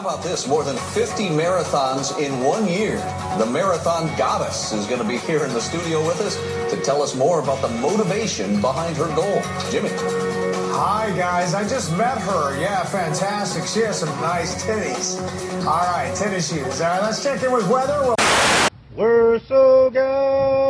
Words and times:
How 0.00 0.08
about 0.08 0.22
this? 0.22 0.48
More 0.48 0.64
than 0.64 0.78
50 0.78 1.28
marathons 1.28 2.18
in 2.18 2.40
one 2.40 2.66
year. 2.66 2.96
The 3.36 3.44
marathon 3.44 4.06
goddess 4.16 4.72
is 4.72 4.86
going 4.86 5.02
to 5.02 5.06
be 5.06 5.18
here 5.18 5.44
in 5.44 5.52
the 5.52 5.60
studio 5.60 6.00
with 6.06 6.22
us 6.22 6.36
to 6.72 6.80
tell 6.80 7.02
us 7.02 7.14
more 7.14 7.38
about 7.40 7.60
the 7.60 7.68
motivation 7.68 8.62
behind 8.62 8.96
her 8.96 9.14
goal. 9.14 9.42
Jimmy. 9.70 9.90
Hi, 10.72 11.12
guys. 11.14 11.52
I 11.52 11.68
just 11.68 11.94
met 11.98 12.16
her. 12.16 12.58
Yeah, 12.58 12.82
fantastic. 12.84 13.66
She 13.66 13.80
has 13.80 14.00
some 14.00 14.08
nice 14.22 14.64
titties. 14.64 15.20
All 15.66 15.84
right, 15.92 16.16
tennis 16.16 16.48
shoes. 16.48 16.80
All 16.80 16.88
right, 16.88 17.02
let's 17.02 17.22
check 17.22 17.42
in 17.42 17.52
with 17.52 17.68
weather. 17.68 18.14
We're 18.96 19.38
so 19.40 19.90
gallantly 19.90 20.69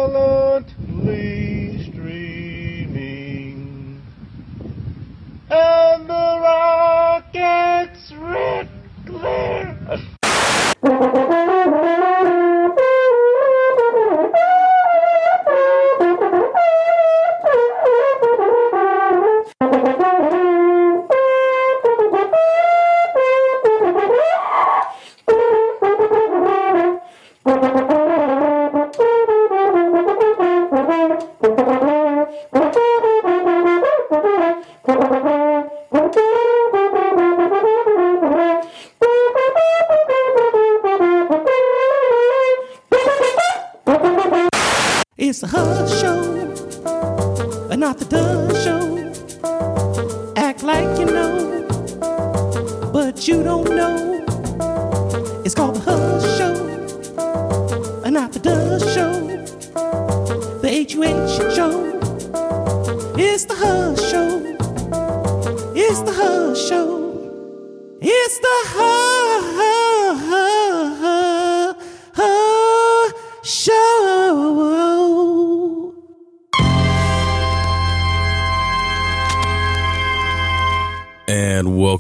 It's 45.31 45.45
a 45.45 45.47
hush 45.47 46.00
show, 46.00 46.20
not 47.77 47.98
the 48.00 48.05
Doug 48.05 48.53
show. 48.64 50.33
Act 50.34 50.64
like 50.64 50.98
you 50.98 51.06
know, 51.06 51.69
but 52.92 53.28
you 53.28 53.45
don't 53.45 53.70
know. 53.77 54.25
It's 55.45 55.55
called 55.55 55.77
the 55.77 55.83
hush 55.89 56.36
show, 56.36 58.01
but 58.03 58.11
not 58.11 58.33
the 58.33 58.41
Doug 58.41 58.81
show. 58.81 59.12
The 60.62 60.69
H-U-H 60.69 61.55
show. 61.55 61.70
It's 63.17 63.45
the 63.45 63.55
hush 63.55 64.03
show. 64.11 64.31
It's 65.77 66.01
the 66.01 66.12
hush 66.12 66.69
show. 66.69 66.89
It's 68.01 68.39
the 68.41 68.56
hush 68.75 68.89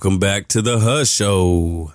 welcome 0.02 0.18
back 0.18 0.48
to 0.48 0.62
the 0.62 0.78
Hush 0.78 1.10
Show. 1.10 1.92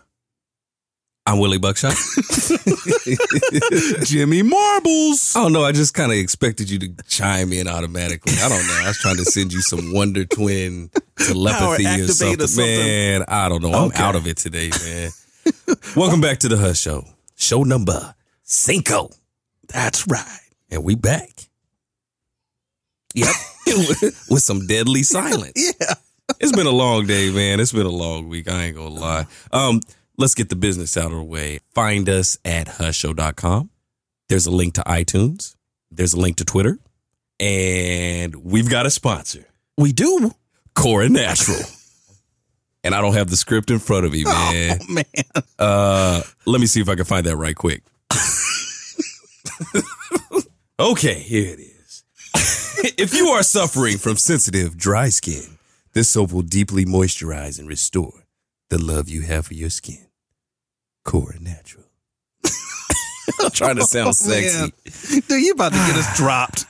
I'm 1.25 1.39
Willie 1.39 1.57
Buckshot. 1.57 1.95
Jimmy 4.05 4.43
Marbles. 4.43 5.33
Oh, 5.35 5.39
I 5.39 5.43
don't 5.45 5.53
know. 5.53 5.63
I 5.63 5.71
just 5.71 5.95
kind 5.95 6.11
of 6.11 6.17
expected 6.19 6.69
you 6.69 6.77
to 6.77 6.89
chime 7.07 7.51
in 7.51 7.67
automatically. 7.67 8.33
I 8.37 8.47
don't 8.47 8.67
know. 8.67 8.79
I 8.83 8.89
was 8.89 8.99
trying 8.99 9.15
to 9.15 9.25
send 9.25 9.53
you 9.53 9.61
some 9.61 9.91
Wonder 9.91 10.23
Twin 10.23 10.91
telepathy 11.17 12.01
or 12.01 12.07
something. 12.09 12.43
or 12.43 12.47
something. 12.47 12.77
Man, 12.77 13.23
I 13.27 13.49
don't 13.49 13.63
know. 13.63 13.71
I'm 13.71 13.91
out 13.93 14.15
of 14.15 14.27
it 14.27 14.37
today, 14.37 14.69
man. 14.85 15.09
welcome 15.95 16.21
back 16.21 16.37
to 16.39 16.47
the 16.47 16.57
Hush 16.57 16.81
Show. 16.81 17.05
Show 17.35 17.63
number 17.63 18.13
cinco. 18.43 19.09
That's 19.69 20.07
right. 20.07 20.39
And 20.69 20.83
we 20.83 20.93
back. 20.93 21.31
Yep. 23.15 23.33
With 24.29 24.43
some 24.43 24.67
deadly 24.67 25.01
silence. 25.01 25.53
Yeah. 25.81 25.95
It's 26.39 26.51
been 26.51 26.67
a 26.67 26.71
long 26.71 27.05
day, 27.05 27.31
man. 27.31 27.59
It's 27.59 27.71
been 27.71 27.85
a 27.85 27.89
long 27.89 28.27
week. 28.27 28.49
I 28.49 28.65
ain't 28.65 28.75
gonna 28.75 28.89
lie. 28.89 29.25
Um, 29.51 29.81
let's 30.17 30.35
get 30.35 30.49
the 30.49 30.55
business 30.55 30.97
out 30.97 31.11
of 31.11 31.17
the 31.17 31.23
way. 31.23 31.59
Find 31.73 32.07
us 32.09 32.37
at 32.43 32.67
hushshow.com. 32.67 33.69
There's 34.29 34.45
a 34.45 34.51
link 34.51 34.73
to 34.75 34.81
iTunes. 34.81 35.55
There's 35.91 36.13
a 36.13 36.19
link 36.19 36.37
to 36.37 36.45
Twitter. 36.45 36.77
And 37.39 38.35
we've 38.35 38.69
got 38.69 38.85
a 38.85 38.89
sponsor. 38.89 39.45
We 39.77 39.91
do. 39.91 40.31
Cora 40.73 41.09
Natural. 41.09 41.59
and 42.83 42.93
I 42.93 43.01
don't 43.01 43.13
have 43.13 43.29
the 43.29 43.37
script 43.37 43.71
in 43.71 43.79
front 43.79 44.05
of 44.05 44.11
me, 44.11 44.23
man. 44.23 44.79
Oh, 44.81 44.93
man. 44.93 45.05
Uh, 45.57 46.21
let 46.45 46.59
me 46.59 46.67
see 46.67 46.81
if 46.81 46.89
I 46.89 46.95
can 46.95 47.05
find 47.05 47.25
that 47.25 47.37
right 47.37 47.55
quick. 47.55 47.83
okay, 50.79 51.19
here 51.19 51.53
it 51.53 51.59
is. 51.59 52.03
if 52.97 53.13
you 53.13 53.27
are 53.29 53.43
suffering 53.43 53.97
from 53.97 54.17
sensitive, 54.17 54.77
dry 54.77 55.09
skin, 55.09 55.54
this 55.95 56.09
soap 56.09 56.33
will 56.33 56.41
deeply 56.41 56.85
moisturize 56.85 57.57
and 57.57 57.67
restore 57.69 58.25
the 58.69 58.77
love 58.77 59.07
you 59.09 59.21
have 59.21 59.47
for 59.47 59.53
your 59.53 59.69
skin. 59.69 60.05
Cora 61.05 61.39
Natural. 61.39 61.85
I'm 63.39 63.49
trying 63.51 63.77
to 63.77 63.81
oh, 63.83 63.85
sound 63.85 64.15
sexy. 64.15 64.59
Man. 64.59 65.21
Dude, 65.27 65.41
you 65.41 65.53
about 65.53 65.71
to 65.71 65.77
get 65.77 65.95
us 65.95 66.17
dropped. 66.17 66.65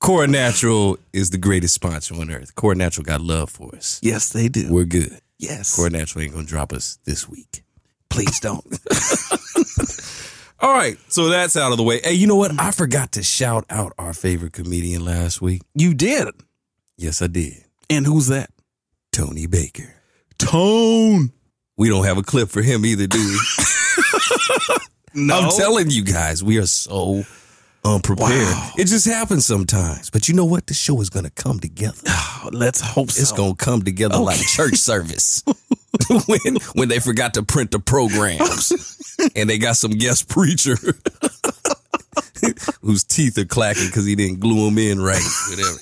Cora 0.00 0.26
Natural 0.26 0.98
is 1.12 1.30
the 1.30 1.38
greatest 1.38 1.74
sponsor 1.74 2.14
on 2.16 2.30
earth. 2.32 2.54
Cora 2.56 2.74
Natural 2.74 3.04
got 3.04 3.20
love 3.20 3.48
for 3.48 3.74
us. 3.74 4.00
Yes, 4.02 4.30
they 4.30 4.48
do. 4.48 4.72
We're 4.72 4.84
good. 4.84 5.20
yes. 5.38 5.76
Cora 5.76 5.90
Natural 5.90 6.24
ain't 6.24 6.34
gonna 6.34 6.46
drop 6.46 6.72
us 6.72 6.98
this 7.04 7.28
week. 7.28 7.62
Please 8.10 8.40
don't. 8.40 8.64
All 10.60 10.74
right, 10.74 10.98
so 11.08 11.28
that's 11.28 11.56
out 11.56 11.70
of 11.70 11.78
the 11.78 11.84
way. 11.84 12.00
Hey, 12.02 12.14
you 12.14 12.26
know 12.26 12.34
what? 12.34 12.58
I 12.58 12.72
forgot 12.72 13.12
to 13.12 13.22
shout 13.22 13.64
out 13.70 13.92
our 13.96 14.12
favorite 14.12 14.52
comedian 14.52 15.04
last 15.04 15.40
week. 15.40 15.62
you 15.74 15.94
did. 15.94 16.28
Yes, 16.96 17.22
I 17.22 17.28
did. 17.28 17.64
And 17.90 18.06
who's 18.06 18.28
that? 18.28 18.50
Tony 19.12 19.46
Baker. 19.46 19.94
Tone. 20.38 21.32
We 21.76 21.88
don't 21.88 22.04
have 22.04 22.18
a 22.18 22.22
clip 22.22 22.48
for 22.48 22.62
him 22.62 22.84
either, 22.84 23.06
do 23.06 23.18
we? 23.18 23.38
No. 25.14 25.40
I'm 25.40 25.50
telling 25.50 25.90
you 25.90 26.04
guys, 26.04 26.44
we 26.44 26.58
are 26.58 26.66
so 26.66 27.24
unprepared. 27.84 28.30
Wow. 28.30 28.70
It 28.76 28.86
just 28.86 29.06
happens 29.06 29.46
sometimes. 29.46 30.10
But 30.10 30.28
you 30.28 30.34
know 30.34 30.44
what? 30.44 30.66
The 30.66 30.74
show 30.74 31.00
is 31.00 31.10
going 31.10 31.24
to 31.24 31.30
come 31.30 31.58
together. 31.58 31.98
Oh, 32.06 32.50
let's 32.52 32.80
hope 32.80 33.10
so. 33.10 33.20
It's 33.20 33.32
going 33.32 33.56
to 33.56 33.64
come 33.64 33.82
together 33.82 34.18
like 34.18 34.38
church 34.40 34.76
service. 34.76 35.42
when 36.26 36.56
when 36.74 36.88
they 36.88 36.98
forgot 37.00 37.34
to 37.34 37.42
print 37.42 37.70
the 37.70 37.80
programs 37.80 38.72
and 39.34 39.48
they 39.50 39.58
got 39.58 39.76
some 39.76 39.92
guest 39.92 40.28
preacher 40.28 40.76
whose 42.82 43.04
teeth 43.04 43.36
are 43.38 43.44
clacking 43.44 43.86
because 43.86 44.04
he 44.04 44.14
didn't 44.14 44.40
glue 44.40 44.66
them 44.66 44.78
in 44.78 45.00
right. 45.00 45.22
Whatever. 45.50 45.78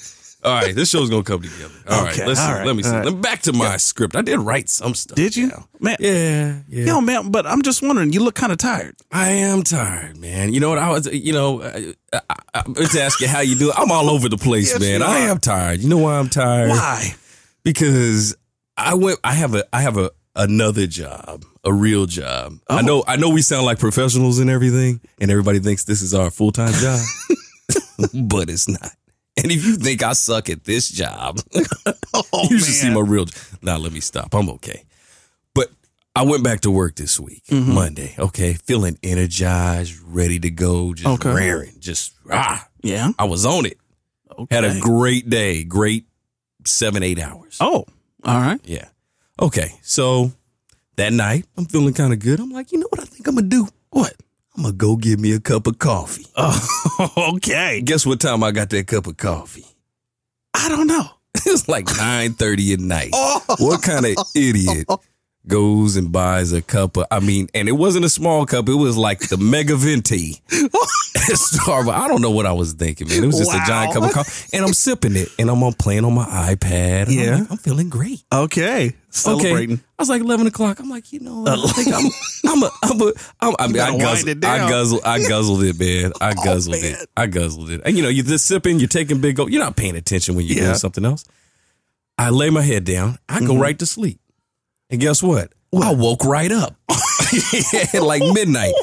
All 0.47 0.53
right, 0.53 0.75
this 0.75 0.89
show's 0.91 1.11
gonna 1.11 1.25
come 1.25 1.43
together. 1.43 1.75
All 1.89 2.05
right, 2.05 2.13
Okay, 2.15 2.25
let's 2.27 2.39
see. 2.41 2.47
right, 2.53 2.65
let 2.67 2.77
me 2.77 2.83
see. 2.85 2.91
right. 2.91 3.05
Let 3.05 3.15
me- 3.15 3.21
Back 3.21 3.43
to 3.43 3.53
my 3.53 3.77
script. 3.79 4.15
I 4.15 4.23
did 4.23 4.39
write 4.39 4.69
some 4.69 4.95
stuff. 4.95 5.17
Did 5.17 5.37
you? 5.37 5.51
down. 5.51 5.65
Man. 5.81 5.97
Yeah, 5.99 6.61
yeah. 6.69 6.85
Yo, 6.87 7.01
man, 7.01 7.31
but 7.33 7.47
I'm 7.47 7.63
just 7.63 7.83
wondering, 7.83 8.13
you 8.13 8.21
look 8.23 8.37
kind 8.37 8.53
of 8.53 8.59
tired. 8.59 8.95
I 9.11 9.31
am 9.31 9.63
tired, 9.65 10.17
man. 10.19 10.55
You 10.55 10.61
know 10.61 10.69
what? 10.71 10.79
I 10.79 10.91
was, 10.91 11.07
you 11.13 11.33
know, 11.33 11.63
I, 11.63 11.95
I, 12.13 12.21
I, 12.31 12.37
I 12.55 12.63
was 12.69 12.95
asking 12.97 13.29
how 13.29 13.41
you 13.41 13.57
do. 13.57 13.73
I'm 13.73 13.91
all 13.91 14.09
over 14.09 14.29
the 14.29 14.39
place, 14.39 14.71
Yes, 14.71 14.81
man. 14.81 15.03
I 15.03 15.19
am 15.21 15.39
tired. 15.39 15.81
You 15.81 15.89
know 15.89 15.99
why 15.99 16.17
I'm 16.19 16.29
tired? 16.29 16.71
Why? 16.71 17.15
because 17.65 18.37
I 18.77 18.95
went. 18.95 19.19
I 19.25 19.33
have 19.35 19.55
a. 19.55 19.65
I 19.73 19.81
have 19.83 19.97
a 19.99 20.11
another 20.37 20.87
job, 20.87 21.45
a 21.65 21.73
real 21.73 22.07
job. 22.07 22.59
I 22.69 22.79
Oh. 22.79 22.83
know. 22.83 23.05
I 23.09 23.17
know 23.17 23.31
we 23.31 23.43
sound 23.43 23.65
like 23.67 23.79
professionals 23.81 24.39
and 24.39 24.49
everything, 24.51 25.01
and 25.21 25.31
everybody 25.31 25.59
thinks 25.59 25.85
this 25.85 26.03
is 26.03 26.15
our 26.15 26.31
full 26.31 26.53
time 26.53 26.73
job, 26.75 27.01
but 28.15 28.49
it's 28.51 28.69
not. 28.69 28.93
And 29.43 29.53
if 29.53 29.65
you 29.67 29.77
think 29.77 30.03
I 30.03 30.15
suck 30.15 30.49
at 30.49 30.65
this 30.65 30.89
job, 30.89 31.39
Oh, 32.15 32.47
you 32.51 32.59
should 32.59 32.75
see 32.75 32.91
my 32.91 33.01
real. 33.01 33.27
Now 33.61 33.77
let 33.77 33.93
me 33.93 34.01
stop. 34.01 34.35
I'm 34.35 34.49
okay. 34.51 34.83
But 35.55 35.71
I 36.15 36.23
went 36.23 36.43
back 36.43 36.61
to 36.63 36.71
work 36.71 36.95
this 36.97 37.21
week, 37.21 37.45
Mm-hmm. 37.51 37.75
Monday. 37.75 38.15
Okay, 38.19 38.55
feeling 38.55 38.99
energized, 39.03 39.95
ready 40.07 40.39
to 40.41 40.51
go, 40.51 40.95
just 40.95 41.07
Okay. 41.21 41.33
raring, 41.35 41.75
just 41.81 42.15
ah. 42.33 42.67
Yeah. 42.83 43.11
I 43.19 43.25
was 43.25 43.45
on 43.45 43.67
it. 43.67 43.77
Okay. 44.39 44.55
Had 44.55 44.65
a 44.65 44.81
great 44.81 45.29
day, 45.29 45.65
great 45.65 46.07
seven 46.65 47.03
eight 47.03 47.19
hours. 47.19 47.59
Oh, 47.61 47.85
all 48.25 48.41
right. 48.41 48.61
Yeah. 48.65 48.89
Okay. 49.41 49.73
So 49.83 50.33
that 50.97 51.13
night, 51.13 51.45
I'm 51.59 51.67
feeling 51.67 51.93
kind 51.95 52.13
of 52.15 52.21
good. 52.21 52.41
I'm 52.41 52.51
like, 52.51 52.73
you 52.73 52.79
know 52.79 52.87
what 52.89 53.01
I 53.01 53.05
think 53.05 53.27
I'm 53.29 53.35
gonna 53.35 53.49
do? 53.49 53.69
What? 53.91 54.15
I'm 54.57 54.63
gonna 54.63 54.75
go 54.75 54.97
get 54.97 55.21
me 55.21 55.33
a 55.33 55.41
cup 55.41 55.67
of 55.67 55.79
coffee. 55.79 56.27
Oh, 56.35 57.33
okay. 57.37 57.83
Guess 57.83 58.07
what 58.07 58.21
time 58.21 58.43
I 58.43 58.53
got 58.53 58.71
that 58.71 58.87
cup 58.87 59.07
of 59.07 59.17
coffee? 59.17 59.67
I 60.55 60.69
don't 60.69 60.87
know. 60.87 61.05
It 61.47 61.51
was 61.53 61.69
like 61.69 61.85
9:30 61.85 62.73
at 62.73 62.81
night. 62.81 63.11
Oh. 63.13 63.41
What 63.59 63.83
kind 63.83 64.07
of 64.07 64.17
idiot 64.35 64.89
goes 65.49 65.97
and 65.97 66.11
buys 66.13 66.53
a 66.53 66.61
cup 66.63 66.97
of, 66.97 67.07
I 67.11 67.21
mean, 67.21 67.49
and 67.55 67.69
it 67.69 67.73
wasn't 67.73 68.05
a 68.05 68.09
small 68.09 68.45
cup. 68.47 68.69
It 68.69 68.75
was 68.75 68.97
like 68.97 69.29
the 69.29 69.37
Mega 69.37 69.77
Venti 69.77 70.41
at 70.53 71.33
Starbucks. 71.33 71.93
I 71.95 72.09
don't 72.09 72.21
know 72.23 72.31
what 72.31 72.47
I 72.47 72.53
was 72.53 72.73
thinking, 72.73 73.09
man. 73.09 73.23
It 73.25 73.27
was 73.27 73.39
just 73.39 73.55
a 73.55 73.61
giant 73.67 73.95
cup 73.95 74.05
of 74.05 74.13
coffee. 74.13 74.57
And 74.57 74.65
I'm 74.65 74.73
sipping 74.73 75.17
it 75.17 75.29
and 75.39 75.49
I'm 75.51 75.63
on 75.63 75.73
playing 75.75 76.05
on 76.05 76.15
my 76.15 76.25
iPad. 76.27 77.09
and 77.09 77.11
I'm 77.11 77.19
Yeah. 77.19 77.37
like, 77.41 77.51
I'm 77.53 77.57
feeling 77.59 77.89
great. 77.89 78.23
Okay. 78.33 78.95
Celebrating. 79.11 79.77
Okay. 79.77 79.83
I 79.99 80.03
was 80.03 80.09
like 80.09 80.21
11 80.21 80.47
o'clock. 80.47 80.79
I'm 80.79 80.91
like, 80.91 81.13
you 81.13 81.21
know, 81.21 81.41
what? 81.43 81.59
I 81.59 81.73
think 81.73 81.89
I'm, 81.95 82.53
I'm 82.53 82.63
a, 82.63 82.71
I'm 82.83 83.01
a, 83.01 83.13
I'm, 83.41 83.55
I 83.59 83.67
mean, 83.69 83.81
I 83.81 83.97
guzzled, 83.99 84.45
I. 84.45 84.65
Oh, 84.65 84.69
guzzled, 84.69 85.01
I 85.05 85.19
guzzled 85.29 85.63
it, 85.63 85.79
man. 85.81 86.13
I 86.21 86.35
guzzled 86.35 86.77
man. 86.81 86.93
it. 86.95 87.09
I 87.17 87.27
guzzled 87.27 87.71
it. 87.71 87.81
And 87.85 87.97
you 87.97 88.03
know, 88.03 88.09
you're 88.11 88.25
just 88.25 88.47
sipping, 88.47 88.79
you're 88.79 88.89
taking 88.89 89.21
big 89.21 89.37
go. 89.37 89.47
You're 89.47 89.63
not 89.63 89.77
paying 89.77 89.97
attention 89.97 90.35
when 90.35 90.45
you're 90.45 90.59
Yeah. 90.59 90.65
doing 90.65 90.77
something 90.77 91.05
else. 91.05 91.25
I 92.19 92.31
lay 92.31 92.51
my 92.51 92.63
head 92.63 92.85
down. 92.85 93.19
I 93.29 93.41
go 93.41 93.55
Mhm. 93.55 93.61
right 93.61 93.79
to 93.79 93.87
sleep. 93.87 94.21
And 94.91 95.01
guess 95.01 95.23
what? 95.23 95.53
I 95.75 95.93
woke 95.95 96.25
right 96.25 96.51
up 96.51 96.77
at 97.95 98.03
like 98.03 98.23
midnight. 98.33 98.75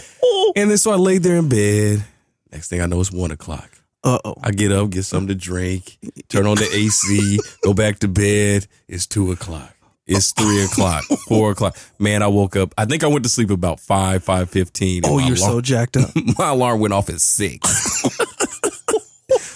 And 0.56 0.70
then 0.70 0.78
so 0.78 0.92
I 0.92 0.96
laid 0.96 1.24
there 1.24 1.38
in 1.38 1.50
bed. 1.50 2.04
Next 2.52 2.68
thing 2.68 2.80
I 2.82 2.86
know, 2.86 3.00
it's 3.00 3.12
one 3.12 3.32
o'clock. 3.32 3.72
Uh 4.04 4.20
oh. 4.24 4.36
I 4.44 4.52
get 4.52 4.72
up, 4.72 4.92
get 4.92 5.04
something 5.04 5.30
to 5.30 5.36
drink, 5.36 5.98
turn 6.28 6.46
on 6.46 6.56
the 6.58 6.70
AC, 6.72 7.40
go 7.64 7.74
back 7.74 8.00
to 8.00 8.08
bed. 8.08 8.68
It's 8.88 9.08
two 9.08 9.32
o'clock. 9.32 9.74
It's 10.06 10.32
three 10.32 10.64
o'clock, 10.64 11.04
four 11.28 11.52
o'clock. 11.52 11.76
Man, 11.98 12.22
I 12.22 12.28
woke 12.28 12.56
up. 12.56 12.74
I 12.78 12.86
think 12.86 13.04
I 13.04 13.08
went 13.08 13.24
to 13.24 13.30
sleep 13.30 13.50
about 13.50 13.80
five, 13.80 14.24
five 14.24 14.50
fifteen. 14.50 15.04
Oh, 15.06 15.18
you're 15.18 15.38
so 15.38 15.62
jacked 15.62 15.98
up. 15.98 16.10
my 16.38 16.50
alarm 16.50 16.80
went 16.82 16.94
off 16.94 17.10
at 17.10 17.22
six. 17.22 17.68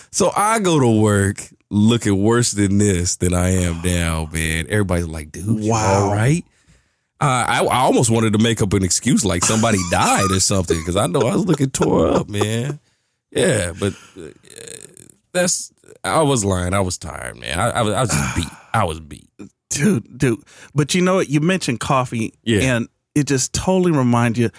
so 0.10 0.32
I 0.36 0.60
go 0.60 0.80
to 0.80 1.02
work 1.02 1.48
looking 1.70 2.22
worse 2.22 2.52
than 2.52 2.78
this 2.78 3.18
than 3.18 3.34
I 3.34 3.50
am 3.50 3.82
now, 3.82 4.30
man. 4.32 4.66
Everybody's 4.70 5.08
like, 5.08 5.32
dude, 5.32 5.64
Wow. 5.68 6.06
all 6.06 6.14
right? 6.14 6.44
Uh, 7.20 7.26
I, 7.48 7.64
I 7.66 7.78
almost 7.80 8.10
wanted 8.12 8.34
to 8.34 8.40
make 8.40 8.62
up 8.62 8.74
an 8.74 8.84
excuse 8.84 9.26
like 9.26 9.44
somebody 9.44 9.80
died 9.92 10.32
or 10.32 10.40
something 10.40 10.78
because 10.78 10.96
I 10.96 11.08
know 11.08 11.22
I 11.22 11.36
was 11.36 11.46
looking 11.46 11.70
tore 11.72 12.08
up, 12.08 12.30
man. 12.30 12.80
Yeah, 13.32 13.74
but 13.78 13.94
uh, 14.18 14.28
that's 15.34 15.72
I 16.04 16.22
was 16.22 16.46
lying. 16.46 16.74
I 16.74 16.80
was 16.80 16.98
tired, 16.98 17.38
man. 17.38 17.60
I, 17.60 17.70
I 17.70 17.82
was 17.82 17.94
I 17.94 18.02
was 18.02 18.10
just 18.12 18.36
beat. 18.36 18.48
I 18.74 18.84
was 18.84 19.00
beat. 19.00 19.30
dude, 19.70 20.18
dude. 20.18 20.40
But 20.76 20.94
you 20.96 21.02
know 21.02 21.16
what? 21.16 21.30
You 21.30 21.40
mentioned 21.42 21.80
coffee, 21.80 22.34
Yeah. 22.44 22.76
and 22.76 22.88
it 23.16 23.26
just 23.28 23.52
totally 23.54 23.92
reminds 23.92 24.38
you 24.40 24.50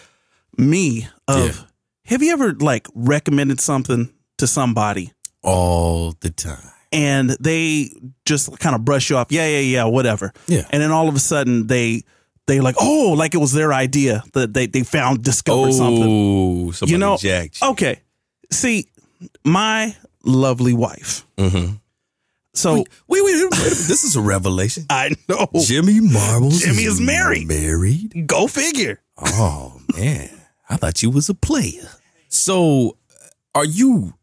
me 0.56 1.08
of. 1.28 1.46
Yeah. 1.56 1.62
Have 2.06 2.22
you 2.22 2.32
ever 2.32 2.52
like 2.54 2.88
recommended 2.94 3.60
something 3.60 4.12
to 4.38 4.46
somebody 4.46 5.12
all 5.42 6.14
the 6.20 6.30
time. 6.30 6.72
And 6.92 7.30
they 7.40 7.90
just 8.24 8.58
kind 8.58 8.74
of 8.74 8.84
brush 8.84 9.10
you 9.10 9.16
off? 9.16 9.30
Yeah, 9.30 9.46
yeah, 9.46 9.58
yeah, 9.60 9.84
whatever. 9.84 10.32
Yeah. 10.46 10.66
And 10.70 10.82
then 10.82 10.90
all 10.90 11.08
of 11.08 11.14
a 11.14 11.18
sudden 11.20 11.66
they 11.66 12.02
they 12.46 12.60
like, 12.60 12.76
oh, 12.80 13.14
like 13.16 13.34
it 13.34 13.38
was 13.38 13.52
their 13.52 13.72
idea 13.72 14.22
that 14.32 14.54
they 14.54 14.66
they 14.66 14.82
found 14.82 15.22
discovered 15.22 15.72
something. 15.72 16.04
Oh, 16.06 16.70
somebody 16.72 16.92
You 16.92 16.98
know- 16.98 17.16
jacked 17.16 17.60
you. 17.60 17.68
Okay, 17.70 18.00
see, 18.50 18.86
my 19.44 19.94
lovely 20.24 20.72
wife. 20.74 21.26
Mm-hmm. 21.36 21.74
So 22.54 22.74
Wait, 22.74 22.86
wait, 23.08 23.22
wait, 23.24 23.34
wait, 23.34 23.50
wait. 23.52 23.62
This 23.62 24.02
is 24.02 24.16
a 24.16 24.20
revelation. 24.20 24.84
I 24.90 25.14
know. 25.28 25.46
Jimmy 25.60 26.00
Marbles. 26.00 26.60
Jimmy 26.60 26.84
is 26.84 27.00
married. 27.00 27.46
Married? 27.46 28.26
Go 28.26 28.46
figure. 28.48 29.00
Oh 29.16 29.80
man, 29.94 30.30
I 30.68 30.76
thought 30.76 31.02
you 31.02 31.10
was 31.10 31.28
a 31.28 31.34
player. 31.34 31.88
So, 32.28 32.96
are 33.54 33.64
you 33.64 34.14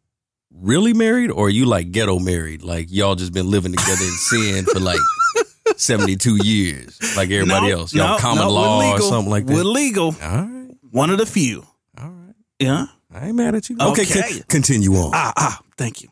really 0.62 0.94
married, 0.94 1.32
or 1.32 1.48
are 1.48 1.50
you 1.50 1.66
like 1.66 1.92
ghetto 1.92 2.20
married? 2.20 2.64
Like 2.64 2.88
y'all 2.90 3.16
just 3.16 3.34
been 3.34 3.50
living 3.50 3.72
together 3.72 4.04
in 4.04 4.12
sin 4.12 4.66
for 4.66 4.80
like 4.80 5.00
seventy 5.78 6.16
two 6.16 6.38
years, 6.44 7.00
like 7.16 7.30
everybody 7.32 7.70
No, 7.72 7.80
else? 7.80 7.94
Y'all 7.94 8.16
no, 8.16 8.18
common 8.18 8.44
no, 8.44 8.50
we're 8.50 8.54
law 8.56 8.94
or 8.94 9.02
something 9.02 9.32
like 9.32 9.46
that. 9.46 9.54
We're 9.54 9.64
legal. 9.64 10.16
all 10.22 10.38
right, 10.44 10.70
One 10.92 11.10
of 11.10 11.18
the 11.18 11.26
few. 11.26 11.66
all 12.00 12.10
right. 12.10 12.34
Yeah. 12.60 12.88
I 13.14 13.28
ain't 13.28 13.36
mad 13.36 13.56
at 13.56 13.70
you. 13.70 13.78
Okay, 13.80 14.02
Okay. 14.04 14.42
continue 14.50 14.94
on. 14.96 15.12
Ah, 15.14 15.32
ah, 15.38 15.60
thank 15.78 16.02
you. 16.04 16.10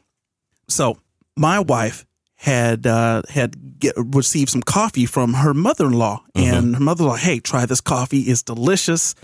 So 0.69 0.97
my 1.35 1.59
wife 1.59 2.05
had 2.43 2.85
uh, 2.85 3.21
had 3.29 3.79
get, 3.79 3.93
received 3.95 4.49
some 4.49 4.61
coffee 4.61 5.05
from 5.05 5.33
her 5.33 5.53
mother 5.53 5.85
in 5.85 5.93
law, 5.93 6.21
and 6.35 6.75
her 6.75 6.81
mother 6.81 7.05
in 7.05 7.09
law, 7.11 7.15
hey, 7.15 7.39
try 7.39 7.65
this 7.65 7.79
coffee; 7.79 8.19
it's 8.19 8.43
delicious. 8.43 9.15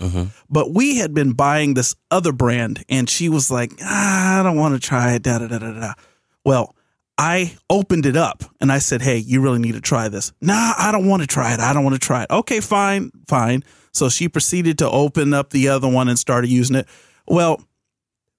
But 0.48 0.72
we 0.72 0.96
had 0.96 1.12
been 1.12 1.32
buying 1.34 1.74
this 1.74 1.94
other 2.10 2.32
brand, 2.32 2.82
and 2.88 3.10
she 3.10 3.28
was 3.28 3.50
like, 3.50 3.72
ah, 3.82 4.40
I 4.40 4.42
don't 4.42 4.56
want 4.56 4.72
to 4.74 4.80
try 4.80 5.12
it. 5.12 5.22
Da 5.22 5.38
da 5.38 5.48
da 5.48 5.58
da 5.58 5.72
da. 5.72 5.92
Well. 6.44 6.74
I 7.22 7.54
opened 7.68 8.06
it 8.06 8.16
up 8.16 8.44
and 8.62 8.72
I 8.72 8.78
said, 8.78 9.02
Hey, 9.02 9.18
you 9.18 9.42
really 9.42 9.58
need 9.58 9.74
to 9.74 9.82
try 9.82 10.08
this. 10.08 10.32
Nah, 10.40 10.72
I 10.78 10.90
don't 10.90 11.06
want 11.06 11.20
to 11.20 11.26
try 11.26 11.52
it. 11.52 11.60
I 11.60 11.74
don't 11.74 11.84
want 11.84 11.92
to 11.92 12.00
try 12.00 12.22
it. 12.22 12.30
Okay, 12.30 12.60
fine, 12.60 13.10
fine. 13.28 13.62
So 13.92 14.08
she 14.08 14.26
proceeded 14.30 14.78
to 14.78 14.88
open 14.88 15.34
up 15.34 15.50
the 15.50 15.68
other 15.68 15.86
one 15.86 16.08
and 16.08 16.18
started 16.18 16.48
using 16.48 16.76
it. 16.76 16.88
Well, 17.28 17.62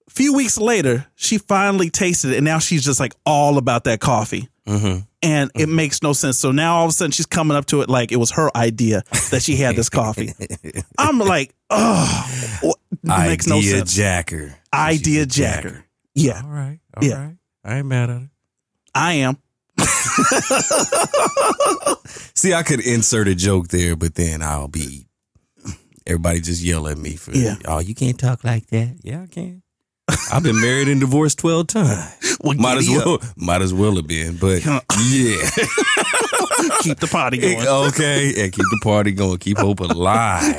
a 0.08 0.12
few 0.12 0.34
weeks 0.34 0.58
later, 0.58 1.06
she 1.14 1.38
finally 1.38 1.92
tasted 1.92 2.32
it, 2.32 2.38
and 2.38 2.46
now 2.46 2.58
she's 2.58 2.84
just 2.84 3.00
like 3.00 3.14
all 3.24 3.60
about 3.60 3.84
that 3.84 4.00
coffee. 4.00 4.50
Mm-hmm. 4.68 5.00
And 5.24 5.52
it 5.56 5.70
makes 5.70 6.02
no 6.04 6.14
sense. 6.14 6.38
So 6.40 6.52
now 6.52 6.78
all 6.78 6.86
of 6.86 6.90
a 6.90 6.94
sudden 6.94 7.12
she's 7.12 7.26
coming 7.26 7.56
up 7.58 7.66
to 7.68 7.82
it 7.82 7.90
like 7.90 8.12
it 8.12 8.16
was 8.18 8.32
her 8.32 8.50
idea 8.56 9.04
that 9.32 9.42
she 9.44 9.56
had 9.56 9.76
this 9.76 9.90
coffee. 9.90 10.34
I'm 10.98 11.20
like, 11.20 11.54
oh, 11.70 12.58
what- 12.62 12.78
it 13.04 13.08
makes 13.28 13.48
no 13.48 13.58
Idea 13.58 13.78
sense. 13.80 13.96
jacker. 13.96 14.56
Idea 14.74 15.24
She's 15.24 15.24
a 15.24 15.26
jacker. 15.26 15.86
Yeah, 16.14 16.42
All 16.44 16.50
right. 16.50 16.80
all 16.96 17.02
right. 17.02 17.10
Yeah. 17.10 17.32
I 17.64 17.78
ain't 17.78 17.88
mad 17.88 18.10
at 18.12 18.22
it. 18.24 18.30
I 18.94 19.14
am. 19.14 19.38
See, 22.36 22.54
I 22.54 22.64
could 22.64 22.80
insert 22.82 23.28
a 23.28 23.36
joke 23.36 23.68
there, 23.70 23.96
but 23.96 24.16
then 24.16 24.42
I'll 24.42 24.68
be 24.68 25.08
everybody 26.06 26.42
just 26.42 26.62
yell 26.64 26.88
at 26.88 26.98
me 26.98 27.16
for 27.16 27.32
Yeah. 27.32 27.56
oh, 27.66 27.80
you 27.80 27.94
can't 27.96 28.20
talk 28.20 28.44
like 28.44 28.68
that. 28.68 28.98
Yeah, 29.04 29.24
I 29.24 29.28
can. 29.28 29.61
I've 30.34 30.44
been 30.44 30.60
married 30.62 30.88
and 30.88 31.00
divorced 31.00 31.40
twelve 31.40 31.68
times. 31.68 32.38
Well, 32.42 32.56
Might 32.58 32.78
as 32.78 32.88
giddy 32.88 33.00
up. 33.00 33.06
well 33.06 33.20
might 33.36 33.62
as 33.62 33.74
well 33.74 33.96
have 33.96 34.08
been. 34.08 34.38
But 34.38 34.64
yeah. 34.66 34.76
Keep 36.82 37.00
the 37.00 37.08
party 37.12 37.38
going. 37.40 37.68
okay. 37.68 38.44
And 38.44 38.52
keep 38.54 38.66
the 38.70 38.80
party 38.84 39.12
going. 39.12 39.38
Keep 39.40 39.58
hope 39.58 39.80
alive. 39.80 40.56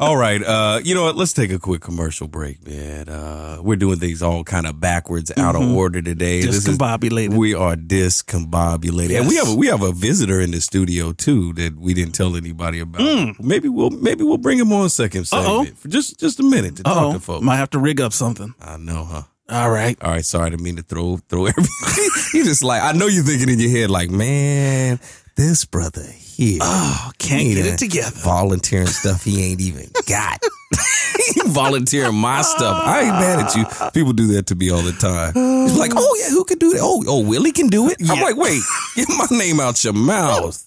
All 0.00 0.16
right. 0.16 0.42
Uh, 0.42 0.80
you 0.82 0.94
know 0.94 1.02
what? 1.02 1.16
Let's 1.16 1.34
take 1.34 1.52
a 1.52 1.58
quick 1.58 1.82
commercial 1.82 2.26
break, 2.26 2.66
man. 2.66 3.10
Uh, 3.10 3.58
we're 3.60 3.76
doing 3.76 3.98
things 3.98 4.22
all 4.22 4.42
kind 4.44 4.66
of 4.66 4.80
backwards, 4.80 5.30
out 5.36 5.54
of 5.56 5.62
order 5.70 6.00
today. 6.00 6.40
This 6.40 6.56
is- 6.66 6.78
Discombobulated. 6.78 7.34
we 7.36 7.52
are 7.54 7.76
discombobulated, 7.76 9.18
and 9.18 9.28
we 9.28 9.36
have 9.36 9.48
a, 9.50 9.54
we 9.54 9.66
have 9.66 9.82
a 9.82 9.92
visitor 9.92 10.40
in 10.40 10.52
the 10.52 10.60
studio 10.62 11.12
too 11.12 11.52
that 11.54 11.76
we 11.76 11.92
didn't 11.92 12.14
tell 12.14 12.34
anybody 12.34 12.80
about. 12.80 13.00
Mm. 13.02 13.40
Maybe 13.40 13.68
we'll 13.68 13.90
maybe 13.90 14.24
we'll 14.24 14.38
bring 14.38 14.58
him 14.58 14.72
on 14.72 14.88
second 14.88 15.28
Uh-oh. 15.32 15.58
segment 15.64 15.78
for 15.78 15.88
just 15.88 16.18
just 16.18 16.40
a 16.40 16.44
minute 16.44 16.76
to 16.76 16.82
talk 16.82 16.96
Oh, 16.96 17.12
to 17.12 17.20
folks. 17.20 17.44
might 17.44 17.56
have 17.56 17.70
to 17.70 17.78
rig 17.78 18.00
up 18.00 18.12
something. 18.14 18.54
I 18.60 18.78
know, 18.78 19.04
huh? 19.04 19.22
All 19.50 19.70
right. 19.70 19.98
All 20.02 20.12
right, 20.12 20.24
sorry, 20.24 20.46
I 20.46 20.50
didn't 20.50 20.62
mean 20.62 20.76
to 20.76 20.82
throw 20.82 21.18
throw 21.28 21.44
everything. 21.46 21.70
He's 22.32 22.46
just 22.46 22.62
like 22.64 22.82
I 22.82 22.92
know 22.92 23.06
you're 23.06 23.24
thinking 23.24 23.50
in 23.50 23.58
your 23.60 23.70
head 23.70 23.90
like, 23.90 24.08
man, 24.08 24.98
this 25.40 25.64
brother 25.64 26.04
here. 26.04 26.58
Oh, 26.60 27.10
can't 27.18 27.42
get 27.54 27.64
it 27.64 27.78
together. 27.78 28.10
Volunteering 28.16 28.86
stuff 28.88 29.24
he 29.24 29.42
ain't 29.50 29.60
even 29.62 29.86
got. 30.06 30.38
volunteering 31.46 32.14
my 32.14 32.42
stuff. 32.42 32.82
I 32.84 33.00
ain't 33.00 33.08
mad 33.08 33.46
at 33.46 33.56
you. 33.56 33.90
People 33.94 34.12
do 34.12 34.26
that 34.34 34.46
to 34.48 34.54
me 34.54 34.70
all 34.70 34.82
the 34.82 34.92
time. 34.92 35.32
He's 35.66 35.78
like, 35.78 35.92
oh 35.96 36.16
yeah, 36.22 36.28
who 36.30 36.44
can 36.44 36.58
do 36.58 36.74
that? 36.74 36.80
Oh, 36.82 37.02
oh, 37.08 37.26
Willie 37.26 37.52
can 37.52 37.68
do 37.68 37.88
it. 37.88 37.96
I'm 38.06 38.20
like, 38.20 38.36
wait, 38.36 38.60
get 38.96 39.08
my 39.08 39.26
name 39.30 39.60
out 39.60 39.82
your 39.82 39.94
mouth. 39.94 40.62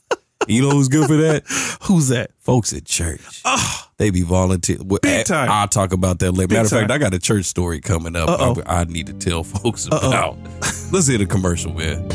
You 0.47 0.63
know 0.63 0.71
who's 0.71 0.87
good 0.87 1.07
for 1.07 1.17
that? 1.17 1.43
Who's 1.83 2.07
that? 2.07 2.31
Folks 2.39 2.73
at 2.73 2.83
church. 2.85 3.41
Oh, 3.45 3.87
They 3.97 4.09
be 4.09 4.23
volunteer. 4.23 4.77
Well, 4.83 4.99
Big 5.03 5.19
I- 5.19 5.23
time. 5.23 5.51
I'll 5.51 5.67
talk 5.67 5.93
about 5.93 6.17
that 6.19 6.31
later. 6.31 6.47
Big 6.47 6.57
Matter 6.57 6.75
of 6.75 6.81
fact. 6.81 6.91
I 6.91 6.97
got 6.97 7.13
a 7.13 7.19
church 7.19 7.45
story 7.45 7.79
coming 7.79 8.15
up. 8.15 8.27
Uh-oh. 8.27 8.63
I, 8.65 8.81
I 8.81 8.83
need 8.85 9.05
to 9.05 9.13
tell 9.13 9.43
folks 9.43 9.85
about. 9.85 10.35
Let's 10.91 11.05
hit 11.07 11.21
a 11.21 11.27
commercial, 11.27 11.73
man. 11.73 12.09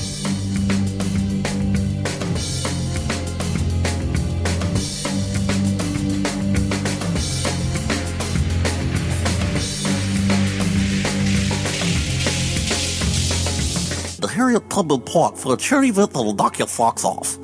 The 14.49 14.55
Harriet 14.55 14.71
Tubman 14.71 15.01
Park 15.03 15.37
for 15.37 15.53
a 15.53 15.57
charity 15.57 15.89
event 15.91 16.13
that'll 16.13 16.33
knock 16.33 16.59
your 16.59 16.69
socks 16.69 17.05
off. 17.05 17.37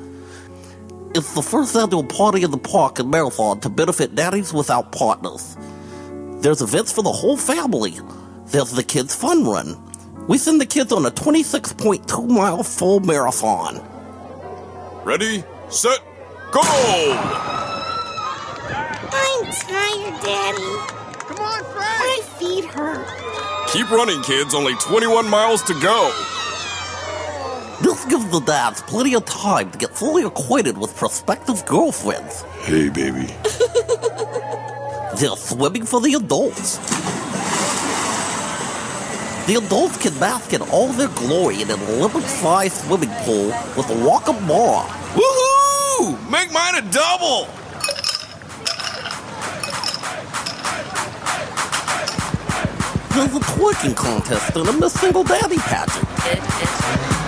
It's 1.13 1.33
the 1.33 1.41
first 1.41 1.75
annual 1.75 2.03
party 2.03 2.43
in 2.43 2.51
the 2.51 2.57
park 2.57 2.99
and 2.99 3.11
marathon 3.11 3.59
to 3.61 3.69
benefit 3.69 4.15
Daddies 4.15 4.51
without 4.51 4.91
partners. 4.91 5.55
There's 6.41 6.61
events 6.61 6.91
for 6.91 7.03
the 7.03 7.11
whole 7.11 7.37
family. 7.37 7.93
There's 8.47 8.71
the 8.71 8.83
kids' 8.83 9.15
fun 9.15 9.45
run. 9.45 9.77
We 10.27 10.37
send 10.37 10.59
the 10.59 10.65
kids 10.65 10.91
on 10.91 11.05
a 11.05 11.11
26.2 11.11 12.27
mile 12.27 12.63
full 12.63 12.99
marathon. 13.01 13.85
Ready, 15.03 15.43
set, 15.69 15.99
go! 16.51 16.61
I'm 19.11 19.45
tired, 19.51 20.23
Daddy. 20.23 20.63
Come 21.19 21.37
on, 21.37 21.63
Frank! 21.65 22.01
I 22.01 22.21
feed 22.39 22.65
her. 22.65 23.05
Keep 23.71 23.91
running, 23.91 24.21
kids. 24.23 24.55
Only 24.55 24.73
21 24.75 25.29
miles 25.29 25.61
to 25.63 25.79
go. 25.79 26.34
This 27.81 28.05
gives 28.05 28.29
the 28.29 28.39
dads 28.39 28.81
plenty 28.83 29.15
of 29.15 29.25
time 29.25 29.69
to 29.71 29.77
get 29.77 29.91
fully 29.95 30.23
acquainted 30.23 30.77
with 30.77 30.95
prospective 30.95 31.65
girlfriends. 31.65 32.43
Hey, 32.61 32.89
baby. 32.89 33.27
They're 35.17 35.35
swimming 35.35 35.85
for 35.85 35.99
the 35.99 36.13
adults. 36.15 36.77
The 39.47 39.55
adults 39.63 39.97
can 39.97 40.17
bask 40.19 40.53
in 40.53 40.61
all 40.63 40.87
their 40.87 41.09
glory 41.09 41.61
in 41.61 41.69
an 41.69 41.79
Olympic-sized 41.81 42.85
swimming 42.85 43.11
pool 43.23 43.47
with 43.77 43.89
a 43.89 44.05
walk 44.05 44.27
of 44.29 44.47
bar. 44.47 44.87
Woohoo! 45.13 46.31
Make 46.31 46.51
mine 46.51 46.75
a 46.75 46.81
double. 46.91 47.47
There's 53.13 53.35
a 53.35 53.39
twerking 53.39 53.95
contest 53.95 54.55
and 54.55 54.67
a 54.67 54.73
Miss 54.73 54.93
Single 54.93 55.23
Daddy 55.23 55.57
pageant. 55.57 57.24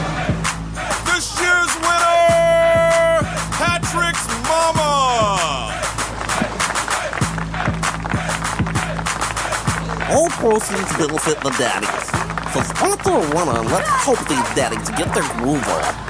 This 1.17 1.41
year's 1.41 1.75
winner, 1.77 3.25
Patrick's 3.57 4.27
mama. 4.45 5.74
All 10.12 10.29
proceeds 10.29 10.95
benefit 10.95 11.41
the 11.41 11.50
daddies. 11.57 12.05
So 12.53 12.62
sponsor 12.62 13.09
a 13.09 13.36
winner 13.36 13.59
and 13.62 13.71
let's 13.71 13.89
help 13.89 14.19
these 14.27 14.55
daddies 14.55 14.91
get 14.91 15.12
their 15.15 15.27
groove 15.39 15.67
on. 15.67 16.06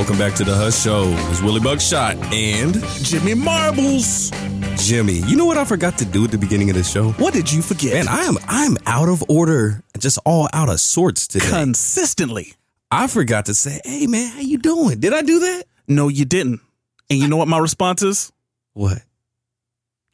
Welcome 0.00 0.16
back 0.16 0.32
to 0.32 0.44
the 0.44 0.54
Hush 0.54 0.82
Show. 0.82 1.12
It's 1.30 1.42
Willie 1.42 1.60
Buckshot 1.60 2.16
and 2.32 2.82
Jimmy 3.04 3.34
Marbles. 3.34 4.30
Jimmy. 4.78 5.20
You 5.26 5.36
know 5.36 5.44
what 5.44 5.58
I 5.58 5.66
forgot 5.66 5.98
to 5.98 6.06
do 6.06 6.24
at 6.24 6.30
the 6.30 6.38
beginning 6.38 6.70
of 6.70 6.76
the 6.76 6.82
show? 6.82 7.10
What 7.12 7.34
did 7.34 7.52
you 7.52 7.60
forget? 7.60 7.92
Man, 7.92 8.08
I 8.08 8.22
am 8.22 8.38
I'm 8.48 8.78
out 8.86 9.10
of 9.10 9.22
order, 9.28 9.82
just 9.98 10.18
all 10.24 10.48
out 10.54 10.70
of 10.70 10.80
sorts 10.80 11.28
today. 11.28 11.44
Consistently. 11.50 12.54
I 12.90 13.08
forgot 13.08 13.44
to 13.44 13.54
say, 13.54 13.78
"Hey, 13.84 14.06
man, 14.06 14.32
how 14.32 14.40
you 14.40 14.56
doing?" 14.56 15.00
Did 15.00 15.12
I 15.12 15.20
do 15.20 15.38
that? 15.40 15.64
No, 15.86 16.08
you 16.08 16.24
didn't. 16.24 16.62
And 17.10 17.18
you 17.18 17.28
know 17.28 17.36
what 17.36 17.48
my 17.48 17.58
response 17.58 18.00
is? 18.00 18.32
What? 18.72 19.02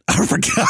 I 0.08 0.24
forgot. 0.26 0.68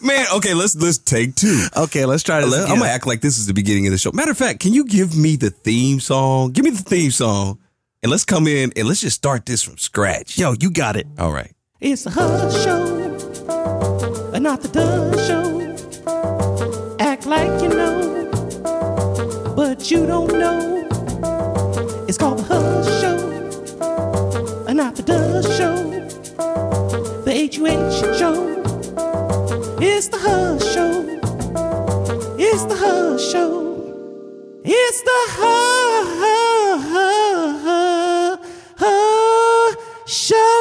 Man, 0.02 0.26
okay, 0.36 0.54
let's 0.54 0.76
let's 0.76 0.98
take 0.98 1.34
two. 1.34 1.66
okay, 1.76 2.04
let's 2.06 2.22
try 2.22 2.40
this. 2.40 2.50
Let- 2.50 2.68
I'm 2.70 2.78
gonna 2.78 2.90
act 2.90 3.06
like 3.06 3.20
this 3.20 3.38
is 3.38 3.46
the 3.46 3.54
beginning 3.54 3.86
of 3.86 3.92
the 3.92 3.98
show. 3.98 4.12
Matter 4.12 4.30
of 4.30 4.38
fact, 4.38 4.60
can 4.60 4.72
you 4.72 4.84
give 4.84 5.16
me 5.16 5.36
the 5.36 5.50
theme 5.50 5.98
song? 6.00 6.52
Give 6.52 6.64
me 6.64 6.70
the 6.70 6.82
theme 6.82 7.10
song, 7.10 7.58
and 8.02 8.10
let's 8.10 8.24
come 8.24 8.46
in 8.46 8.72
and 8.76 8.86
let's 8.88 9.00
just 9.00 9.16
start 9.16 9.46
this 9.46 9.62
from 9.62 9.78
scratch. 9.78 10.38
Yo, 10.38 10.54
you 10.60 10.70
got 10.70 10.96
it. 10.96 11.06
All 11.18 11.32
right. 11.32 11.50
It's 11.80 12.06
a 12.06 12.10
hush 12.10 12.64
show, 12.64 12.84
uh, 14.32 14.38
not 14.38 14.62
the 14.62 14.68
Doug 14.68 15.18
show. 15.26 16.96
Act 17.00 17.26
like 17.26 17.62
you 17.62 17.68
know, 17.68 19.52
but 19.56 19.90
you 19.90 20.06
don't 20.06 20.32
know. 20.32 20.72
It's 22.08 22.16
called 22.16 22.38
the 22.38 22.44
hush 22.44 22.75
H-U-H 27.46 28.18
show. 28.18 28.34
It's 29.80 30.08
the 30.08 30.18
hush 30.18 30.64
show. 30.74 31.06
It's 32.36 32.64
the 32.64 32.74
hush 32.74 33.22
show. 33.30 34.60
It's 34.64 35.02
the 35.02 35.18
hush 38.80 40.12
show. 40.12 40.56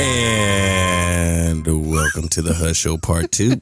And 0.00 1.66
welcome 1.66 2.28
to 2.30 2.40
the 2.40 2.54
Hush 2.54 2.78
Show 2.78 2.96
Part 2.96 3.30
Two. 3.30 3.60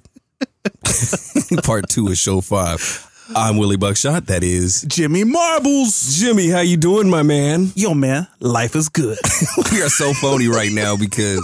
part 1.64 1.88
two 1.88 2.06
of 2.06 2.16
Show 2.18 2.40
Five. 2.40 3.11
I'm 3.34 3.56
Willie 3.56 3.76
Buckshot. 3.76 4.26
That 4.26 4.44
is 4.44 4.82
Jimmy 4.82 5.24
Marbles. 5.24 6.16
Jimmy. 6.18 6.48
How 6.48 6.60
you 6.60 6.76
doing, 6.76 7.08
my 7.08 7.22
man? 7.22 7.70
Yo, 7.74 7.94
man, 7.94 8.26
life 8.40 8.76
is 8.76 8.88
good. 8.88 9.18
we 9.72 9.82
are 9.82 9.88
so 9.88 10.12
phony 10.14 10.48
right 10.48 10.70
now 10.72 10.96
because 10.96 11.40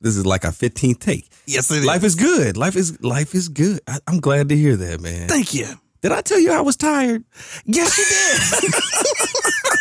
this 0.00 0.16
is 0.16 0.24
like 0.24 0.44
our 0.44 0.52
15th 0.52 0.98
take. 1.00 1.28
yes, 1.46 1.70
it 1.70 1.78
is. 1.78 1.84
Life 1.86 2.04
is 2.04 2.14
good. 2.14 2.56
Life 2.56 2.76
is 2.76 3.00
life 3.02 3.34
is 3.34 3.48
good. 3.48 3.80
I, 3.86 3.98
I'm 4.06 4.20
glad 4.20 4.48
to 4.50 4.56
hear 4.56 4.76
that, 4.76 5.00
man. 5.00 5.28
Thank 5.28 5.54
you. 5.54 5.66
Did 6.02 6.12
I 6.12 6.20
tell 6.20 6.38
you 6.38 6.52
I 6.52 6.60
was 6.60 6.76
tired? 6.76 7.24
Yes, 7.64 7.98
you 7.98 8.70
did. 8.70 8.74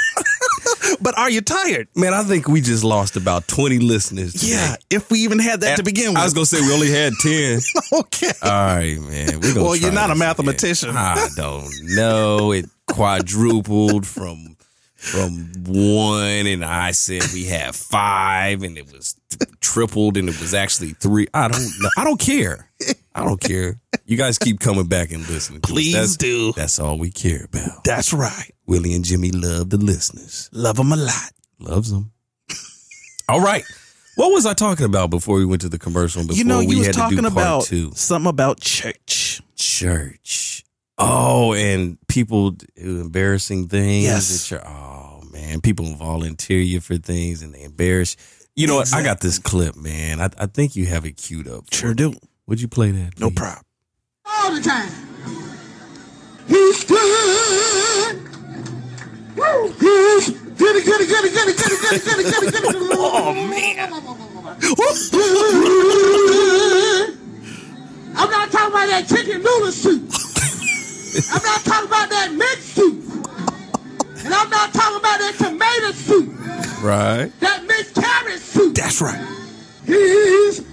but 1.02 1.18
are 1.18 1.30
you 1.30 1.42
tired? 1.42 1.88
Man, 1.96 2.14
I 2.14 2.24
think 2.24 2.48
we 2.48 2.62
just 2.62 2.84
lost 2.84 3.16
about 3.16 3.48
20 3.48 3.80
listeners. 3.80 4.34
today. 4.34 4.48
Yeah, 4.54 4.76
if 4.90 5.10
we 5.12 5.20
even 5.20 5.40
had 5.40 5.62
that 5.62 5.78
to 5.78 5.84
begin 5.84 6.10
with. 6.10 6.18
I 6.18 6.24
was 6.24 6.34
gonna 6.34 6.46
say 6.46 6.62
we 6.62 6.74
only 6.74 6.90
had 6.92 7.14
10. 7.22 7.60
okay. 7.94 8.32
All 8.44 8.52
right, 8.52 9.00
man. 9.00 9.40
We're 9.40 9.54
gonna 9.54 9.64
Well, 9.64 9.76
you're 9.76 9.92
not 9.92 10.10
a 10.10 10.14
this 10.14 10.18
again. 10.18 10.20
mathematician. 10.20 10.98
I 10.98 11.28
don't 11.36 11.70
know. 11.96 12.52
It 12.52 12.66
quadrupled 12.88 14.06
from 14.08 14.56
from 14.96 15.52
one, 15.68 16.48
and 16.48 16.66
I 16.66 16.92
said 16.92 17.22
we 17.34 17.46
had 17.46 17.76
five, 17.76 18.64
and 18.64 18.78
it 18.78 18.92
was 18.92 19.16
tripled, 19.62 20.18
and 20.18 20.28
it 20.28 20.40
was 20.42 20.54
actually 20.56 20.94
three. 20.94 21.28
I 21.34 21.48
don't 21.48 21.62
know. 21.80 21.90
I 21.98 22.04
don't 22.04 22.20
care. 22.20 22.70
I 23.14 23.24
don't 23.24 23.40
care. 23.40 23.80
You 24.06 24.18
guys 24.18 24.38
keep 24.40 24.60
coming 24.60 24.88
back 24.88 25.12
and 25.12 25.28
listening. 25.30 25.62
Please 25.62 25.94
That's- 25.94 26.18
do. 26.18 26.52
That's 26.54 26.80
all 26.80 26.98
we 26.98 27.12
care 27.12 27.46
about. 27.46 27.84
That's 27.84 28.12
right. 28.12 28.52
Willie 28.68 28.94
and 28.94 29.04
Jimmy 29.06 29.32
love 29.32 29.70
the 29.70 29.78
listeners. 29.78 30.50
Love 30.52 30.76
them 30.78 30.92
a 30.92 30.96
lot. 30.98 31.32
Loves 31.60 31.92
them. 31.92 32.12
All 33.30 33.42
right. 33.42 33.64
What 34.16 34.32
was 34.32 34.46
I 34.46 34.54
talking 34.54 34.86
about 34.86 35.10
before 35.10 35.38
we 35.38 35.46
went 35.46 35.62
to 35.62 35.70
the 35.70 35.78
commercial? 35.80 36.24
Before 36.24 36.36
you 36.36 36.44
know, 36.44 36.60
we 36.60 36.68
you 36.68 36.78
was 36.80 36.88
had 36.88 36.96
talking 36.96 37.18
to 37.18 37.24
do 37.24 37.30
part 37.30 37.34
about 37.34 37.64
two? 37.66 37.92
something 37.94 38.30
about 38.30 38.60
church. 38.60 39.42
church. 39.56 40.64
Oh, 40.98 41.54
and 41.54 41.98
people 42.08 42.52
do 42.52 42.66
embarrassing 43.02 43.68
things. 43.68 44.06
Yes. 44.06 44.52
At 44.52 44.58
church. 44.58 44.68
Oh 44.68 45.22
man, 45.32 45.62
people 45.62 45.86
volunteer 45.96 46.60
you 46.60 46.82
for 46.82 46.98
things 46.98 47.44
and 47.44 47.54
they 47.54 47.62
embarrass. 47.64 48.16
You 48.56 48.66
know 48.66 48.76
what? 48.78 48.92
I 48.92 49.04
got 49.04 49.20
this 49.22 49.38
clip, 49.38 49.76
man. 49.76 50.20
I, 50.20 50.30
I 50.40 50.48
think 50.48 50.76
you 50.76 50.88
have 50.88 51.06
it 51.06 51.12
queued 51.18 51.48
up. 51.48 51.66
Sure 51.72 51.94
do. 51.94 52.14
Would 52.48 52.60
you 52.60 52.68
play 52.68 52.90
that? 52.92 53.20
No 53.20 53.30
please? 53.30 53.36
problem. 53.36 53.64
all 54.26 54.52
the 54.56 54.62
time. 54.62 54.90
Oh, 63.20 63.34
man. 63.34 63.94
I'm 68.16 68.30
not 68.32 68.52
talking 68.52 68.72
about 68.74 68.88
that 68.88 69.06
chicken 69.08 69.44
noodle 69.44 69.72
soup. 69.72 70.04
I'm 71.34 71.44
not 71.44 71.62
talking 71.66 71.88
about 71.88 72.10
that 72.10 72.32
mixed 72.34 72.76
soup. 72.76 73.04
And 74.26 74.34
I'm 74.34 74.50
not 74.50 74.74
talking 74.74 74.98
about 74.98 75.20
that 75.20 75.36
tomato 75.38 75.92
soup. 75.92 76.34
Right. 76.82 77.32
That 77.42 77.66
mixed 77.66 77.96
carrot 77.96 78.40
soup. 78.40 78.76
That's 78.76 79.02
right. 79.02 79.20
He's 79.86 80.62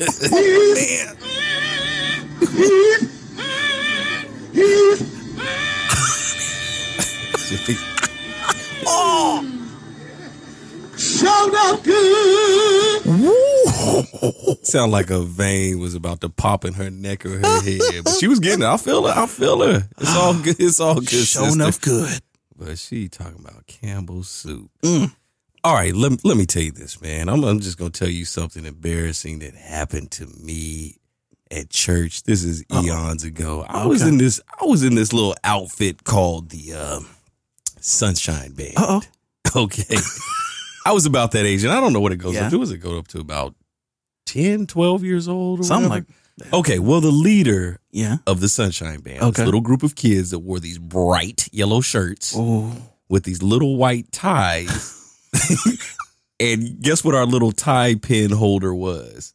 oh, 0.00 0.36
he's 0.36 0.76
Man. 0.76 1.16
he's 4.52 5.10
he's 7.66 7.84
showed 10.96 11.54
up 11.54 11.82
good. 11.82 13.02
Sound 14.64 14.92
like 14.92 15.10
a 15.10 15.22
vein 15.22 15.78
was 15.80 15.94
about 15.94 16.20
to 16.20 16.28
pop 16.28 16.64
in 16.64 16.74
her 16.74 16.90
neck 16.90 17.24
or 17.24 17.38
her 17.38 17.62
head, 17.62 18.04
but 18.04 18.14
she 18.14 18.28
was 18.28 18.38
getting 18.40 18.62
it. 18.62 18.66
I 18.66 18.76
feel 18.76 19.06
her. 19.06 19.12
I 19.14 19.26
feel 19.26 19.60
her. 19.62 19.88
It's 19.98 20.16
all 20.16 20.34
good. 20.34 20.56
It's 20.60 20.80
all 20.80 20.96
good. 20.96 21.08
Show 21.08 21.44
sister. 21.44 21.52
enough 21.52 21.80
good. 21.80 22.20
But 22.56 22.78
she 22.78 23.08
talking 23.08 23.38
about 23.40 23.66
Campbell's 23.66 24.28
soup. 24.28 24.70
Mm. 24.82 25.14
All 25.64 25.74
right, 25.74 25.94
let, 25.94 26.24
let 26.24 26.36
me 26.36 26.46
tell 26.46 26.62
you 26.62 26.72
this, 26.72 27.00
man. 27.02 27.28
I'm, 27.28 27.44
I'm 27.44 27.60
just 27.60 27.78
going 27.78 27.90
to 27.90 27.98
tell 27.98 28.08
you 28.08 28.24
something 28.24 28.64
embarrassing 28.64 29.40
that 29.40 29.54
happened 29.54 30.10
to 30.12 30.26
me 30.26 30.96
at 31.50 31.70
church. 31.70 32.22
This 32.22 32.44
is 32.44 32.64
eons 32.72 33.24
ago. 33.24 33.64
I 33.68 33.86
was 33.86 34.02
in 34.02 34.18
this 34.18 34.40
I 34.60 34.64
was 34.64 34.84
in 34.84 34.94
this 34.94 35.12
little 35.12 35.34
outfit 35.44 36.04
called 36.04 36.50
the 36.50 36.74
um, 36.74 37.08
Sunshine 37.80 38.52
Band. 38.52 38.74
Uh-oh. 38.76 39.02
Okay. 39.56 39.96
I 40.86 40.92
was 40.92 41.06
about 41.06 41.32
that 41.32 41.44
age 41.44 41.64
and 41.64 41.72
I 41.72 41.80
don't 41.80 41.92
know 41.92 42.00
what 42.00 42.12
it 42.12 42.16
goes 42.18 42.34
Yeah. 42.34 42.44
up 42.46 42.50
to. 42.52 42.58
Was 42.58 42.70
it 42.70 42.78
go 42.78 42.98
up 42.98 43.08
to 43.08 43.18
about 43.18 43.54
10, 44.26 44.66
12 44.66 45.02
years 45.04 45.26
old 45.28 45.60
or 45.60 45.62
Something 45.64 45.88
whatever? 45.90 46.06
like 46.06 46.52
Okay, 46.54 46.78
well, 46.78 47.00
the 47.00 47.10
leader 47.10 47.80
Yeah. 47.90 48.18
of 48.26 48.40
the 48.40 48.48
Sunshine 48.48 49.00
Band, 49.00 49.20
Okay. 49.22 49.42
this 49.42 49.44
little 49.44 49.60
group 49.60 49.82
of 49.82 49.94
kids 49.96 50.30
that 50.30 50.38
wore 50.38 50.60
these 50.60 50.78
bright 50.78 51.48
yellow 51.52 51.80
shirts 51.80 52.32
with 53.08 53.24
these 53.24 53.42
little 53.42 53.76
white 53.76 54.10
ties. 54.12 54.96
and 56.40 56.80
guess 56.80 57.04
what 57.04 57.14
our 57.14 57.26
little 57.26 57.52
tie 57.52 57.94
pin 57.96 58.30
holder 58.30 58.74
was? 58.74 59.34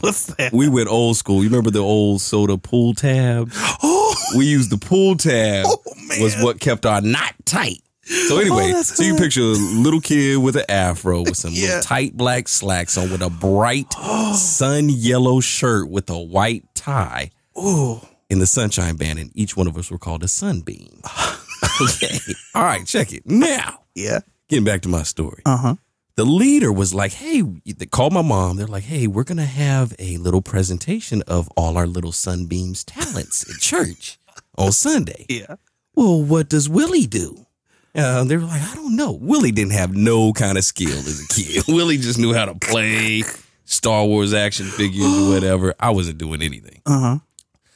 What's 0.00 0.26
that? 0.34 0.52
We 0.52 0.68
went 0.68 0.88
old 0.88 1.16
school. 1.16 1.42
You 1.42 1.48
remember 1.48 1.70
the 1.70 1.78
old 1.80 2.20
soda 2.20 2.58
pool 2.58 2.92
tab? 2.94 3.50
Oh, 3.82 3.95
Oh, 4.32 4.38
We 4.38 4.46
used 4.46 4.70
the 4.70 4.78
pull 4.78 5.16
tab 5.16 5.66
man. 6.08 6.22
was 6.22 6.36
what 6.42 6.60
kept 6.60 6.84
our 6.86 7.00
knot 7.00 7.34
tight. 7.44 7.80
So 8.28 8.38
anyway, 8.38 8.72
Oh, 8.74 8.82
so 8.82 9.02
you 9.02 9.16
picture 9.16 9.40
a 9.40 9.44
little 9.44 10.00
kid 10.00 10.36
with 10.38 10.54
an 10.56 10.64
afro 10.68 11.22
with 11.22 11.36
some 11.36 11.50
Yeah. 11.52 11.80
tight 11.82 12.16
black 12.16 12.46
slacks 12.48 12.96
on 12.96 13.10
with 13.10 13.20
a 13.22 13.30
bright 13.30 13.92
sun 14.34 14.88
yellow 14.88 15.40
shirt 15.40 15.88
with 15.90 16.08
a 16.10 16.18
white 16.18 16.64
tie 16.74 17.30
Ooh. 17.58 18.00
in 18.30 18.38
the 18.38 18.46
Sunshine 18.46 18.94
Band, 18.96 19.18
and 19.18 19.32
each 19.34 19.56
one 19.56 19.66
of 19.66 19.76
us 19.76 19.90
were 19.90 19.98
called 19.98 20.22
a 20.22 20.28
sunbeam. 20.28 21.00
okay. 21.80 22.18
All 22.54 22.62
right, 22.62 22.86
check 22.86 23.12
it. 23.12 23.24
Now, 23.26 23.80
Yeah. 23.94 24.20
getting 24.48 24.64
back 24.64 24.82
to 24.82 24.88
my 24.88 25.02
story. 25.02 25.42
Uh 25.44 25.56
huh. 25.56 25.74
The 26.16 26.24
leader 26.24 26.72
was 26.72 26.94
like, 26.94 27.12
hey, 27.12 27.42
they 27.42 27.84
called 27.84 28.14
my 28.14 28.22
mom. 28.22 28.56
They're 28.56 28.66
like, 28.66 28.84
hey, 28.84 29.06
we're 29.06 29.24
going 29.24 29.36
to 29.36 29.44
have 29.44 29.94
a 29.98 30.16
little 30.16 30.40
presentation 30.40 31.22
of 31.26 31.48
all 31.58 31.76
our 31.76 31.86
little 31.86 32.12
sunbeams 32.12 32.84
talents 32.84 33.48
at 33.50 33.60
church 33.60 34.18
on 34.56 34.72
Sunday. 34.72 35.26
Yeah. 35.36 35.56
Well, 35.94 36.22
what 36.22 36.48
does 36.50 36.68
Willie 36.68 37.06
do? 37.06 37.46
Uh, 37.94 38.24
they 38.24 38.36
were 38.36 38.44
like, 38.44 38.60
I 38.62 38.74
don't 38.74 38.96
know. 38.96 39.12
Willie 39.12 39.50
didn't 39.52 39.72
have 39.72 39.94
no 39.94 40.32
kind 40.34 40.56
of 40.58 40.64
skill 40.64 40.90
as 40.90 41.22
a 41.22 41.28
kid. 41.34 41.64
Willie 41.68 41.96
just 41.96 42.18
knew 42.18 42.34
how 42.34 42.44
to 42.44 42.54
play 42.54 43.22
Star 43.64 44.04
Wars 44.04 44.34
action 44.34 44.66
figures 44.66 45.04
or 45.06 45.30
whatever. 45.34 45.74
I 45.80 45.90
wasn't 45.90 46.18
doing 46.18 46.42
anything. 46.42 46.82
Uh 46.84 47.00
huh. 47.00 47.18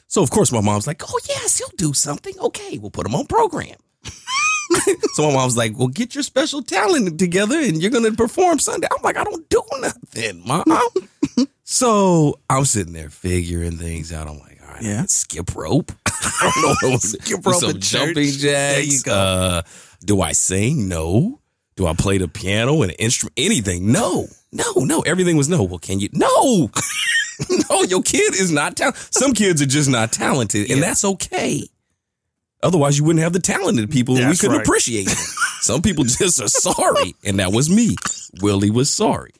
So 0.06 0.22
of 0.22 0.30
course 0.30 0.52
my 0.52 0.60
mom's 0.60 0.86
like, 0.86 1.02
"Oh 1.02 1.18
yes, 1.28 1.58
he'll 1.58 1.68
do 1.76 1.94
something. 1.94 2.34
Okay, 2.38 2.76
we'll 2.78 2.90
put 2.90 3.06
him 3.06 3.14
on 3.14 3.26
program." 3.26 3.76
so 5.14 5.28
my 5.28 5.34
mom's 5.34 5.56
like, 5.56 5.76
"Well, 5.78 5.88
get 5.88 6.14
your 6.14 6.22
special 6.22 6.62
talent 6.62 7.18
together, 7.18 7.58
and 7.58 7.80
you're 7.82 7.90
gonna 7.90 8.12
perform 8.12 8.58
Sunday." 8.58 8.88
I'm 8.90 9.02
like, 9.02 9.16
"I 9.16 9.24
don't 9.24 9.48
do 9.48 9.62
nothing, 9.80 10.42
mom." 10.46 10.64
so 11.64 12.38
I'm 12.48 12.64
sitting 12.64 12.92
there 12.92 13.10
figuring 13.10 13.76
things 13.78 14.12
out. 14.12 14.28
I'm 14.28 14.38
like, 14.38 14.58
"All 14.66 14.74
right, 14.74 14.82
Yeah. 14.82 15.04
Skip 15.06 15.54
rope. 15.54 15.92
I 16.06 16.52
don't 16.54 16.82
know 16.82 16.90
what 16.94 17.02
Skip 17.02 17.42
do 17.42 17.50
rope 17.50 17.60
some 17.60 17.78
jumping 17.80 18.24
jacks. 18.30 18.42
There 18.42 18.80
you 18.80 19.02
go. 19.02 19.12
Uh, 19.12 19.62
do 20.04 20.20
I 20.22 20.32
sing? 20.32 20.88
No. 20.88 21.40
Do 21.76 21.86
I 21.86 21.94
play 21.94 22.18
the 22.18 22.28
piano 22.28 22.82
and 22.82 22.90
an 22.92 22.96
instrument? 22.98 23.34
Anything? 23.38 23.90
No. 23.90 24.26
No, 24.52 24.64
no. 24.76 25.00
Everything 25.00 25.36
was 25.36 25.48
no. 25.48 25.62
Well, 25.62 25.78
can 25.78 25.98
you? 26.00 26.08
No. 26.12 26.70
no, 27.70 27.82
your 27.84 28.02
kid 28.02 28.34
is 28.34 28.50
not 28.52 28.76
talented. 28.76 29.00
Some 29.14 29.32
kids 29.32 29.62
are 29.62 29.66
just 29.66 29.88
not 29.88 30.12
talented, 30.12 30.70
and 30.70 30.80
Yeah. 30.80 30.86
that's 30.86 31.04
okay. 31.04 31.66
Otherwise, 32.62 32.98
you 32.98 33.04
wouldn't 33.04 33.22
have 33.22 33.32
the 33.32 33.40
talented 33.40 33.90
people, 33.90 34.16
and 34.16 34.28
we 34.28 34.36
couldn't 34.36 34.56
right. 34.58 34.66
appreciate 34.66 35.06
them. 35.06 35.16
Some 35.60 35.80
people 35.82 36.04
just 36.04 36.40
are 36.42 36.48
sorry, 36.48 37.14
and 37.24 37.38
that 37.38 37.52
was 37.52 37.70
me. 37.70 37.96
Willie 38.42 38.70
was 38.70 38.90
sorry. 38.90 39.32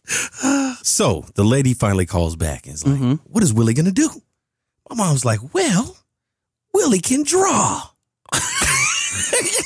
So 0.83 1.27
the 1.35 1.45
lady 1.45 1.75
finally 1.75 2.07
calls 2.07 2.37
back 2.37 2.65
and 2.65 2.75
is 2.75 2.87
like, 2.87 2.97
Mm-hmm. 2.97 3.13
"What 3.25 3.43
is 3.43 3.53
Willie 3.53 3.75
gonna 3.75 3.93
do?" 3.93 4.09
My 4.89 4.97
mom's 4.97 5.27
like, 5.27 5.53
"Well, 5.53 5.99
Willie 6.73 7.01
can 7.01 7.23
draw." 7.23 7.83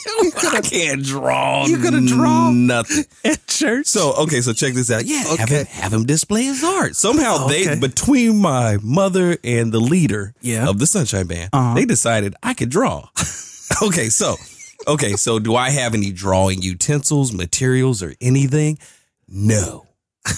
I 0.53 0.61
can't 0.63 1.03
draw. 1.03 1.67
You 1.67 1.83
gonna 1.83 2.07
draw? 2.07 2.51
nothing. 2.51 3.05
At 3.25 3.47
church. 3.47 3.87
So 3.87 4.13
okay, 4.25 4.41
so 4.41 4.53
check 4.53 4.75
this 4.75 4.91
out. 4.91 5.05
Yeah, 5.05 5.23
have 5.37 5.49
him 5.49 5.67
have 5.67 5.93
him 5.93 6.05
display 6.05 6.45
his 6.45 6.63
art. 6.65 6.97
Somehow 6.97 7.47
they 7.47 7.79
between 7.79 8.39
my 8.39 8.79
mother 8.83 9.37
and 9.45 9.73
the 9.73 9.81
leader 9.81 10.35
Yeah. 10.41 10.69
of 10.69 10.79
the 10.79 10.87
Sunshine 10.87 11.27
Band, 11.27 11.51
Uh-huh. 11.53 11.75
they 11.75 11.85
decided 11.85 12.35
I 12.43 12.55
could 12.55 12.69
draw. 12.71 13.09
okay, 13.83 14.09
so 14.09 14.37
okay, 14.87 15.15
so 15.17 15.39
do 15.39 15.55
I 15.57 15.71
have 15.71 15.95
any 15.95 16.13
drawing 16.13 16.61
utensils, 16.63 17.33
materials, 17.33 18.03
or 18.03 18.15
anything? 18.21 18.79
No. 19.29 19.87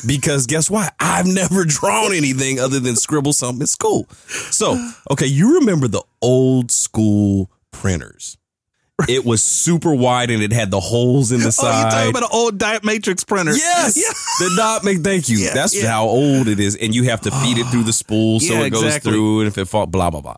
Because 0.04 0.46
guess 0.49 0.68
what? 0.68 0.92
I've 0.99 1.26
never 1.26 1.64
drawn 1.64 2.12
anything 2.12 2.58
other 2.58 2.80
than 2.80 2.96
scribble 2.96 3.32
something 3.32 3.61
in 3.61 3.66
school. 3.68 4.08
So, 4.50 4.76
okay, 5.12 5.26
you 5.26 5.61
remember 5.61 5.87
the 5.87 6.02
old 6.20 6.73
school 6.73 7.52
printers. 7.70 8.37
It 9.09 9.25
was 9.25 9.43
super 9.43 9.95
wide 9.95 10.31
and 10.31 10.43
it 10.43 10.53
had 10.53 10.71
the 10.71 10.81
holes 10.81 11.31
in 11.31 11.41
the 11.41 11.53
side. 11.53 11.67
Oh, 11.67 11.85
you 11.85 11.91
talking 11.91 12.11
about 12.11 12.23
an 12.23 12.29
old 12.33 12.59
Dot 12.59 12.83
Matrix 12.83 13.25
printer? 13.25 13.55
Yes. 13.55 13.97
Yeah. 14.41 14.49
The 14.49 14.55
dot 14.57 14.85
make 14.85 15.00
thank 15.00 15.29
you. 15.29 15.38
Yeah, 15.38 15.55
That's 15.55 15.75
yeah. 15.75 15.88
how 15.88 16.07
old 16.07 16.49
it 16.49 16.61
is. 16.61 16.77
And 16.77 16.94
you 16.94 17.05
have 17.05 17.23
to 17.23 17.31
feed 17.31 17.59
it 17.59 17.66
through 17.66 17.85
the 17.85 17.92
spool 17.92 18.40
so 18.40 18.55
it 18.62 18.70
goes 18.70 18.83
exactly. 18.85 19.12
through 19.12 19.40
and 19.40 19.49
if 19.49 19.59
it 19.59 19.66
fall 19.66 19.87
blah 19.87 20.11
blah 20.11 20.20
blah. 20.20 20.37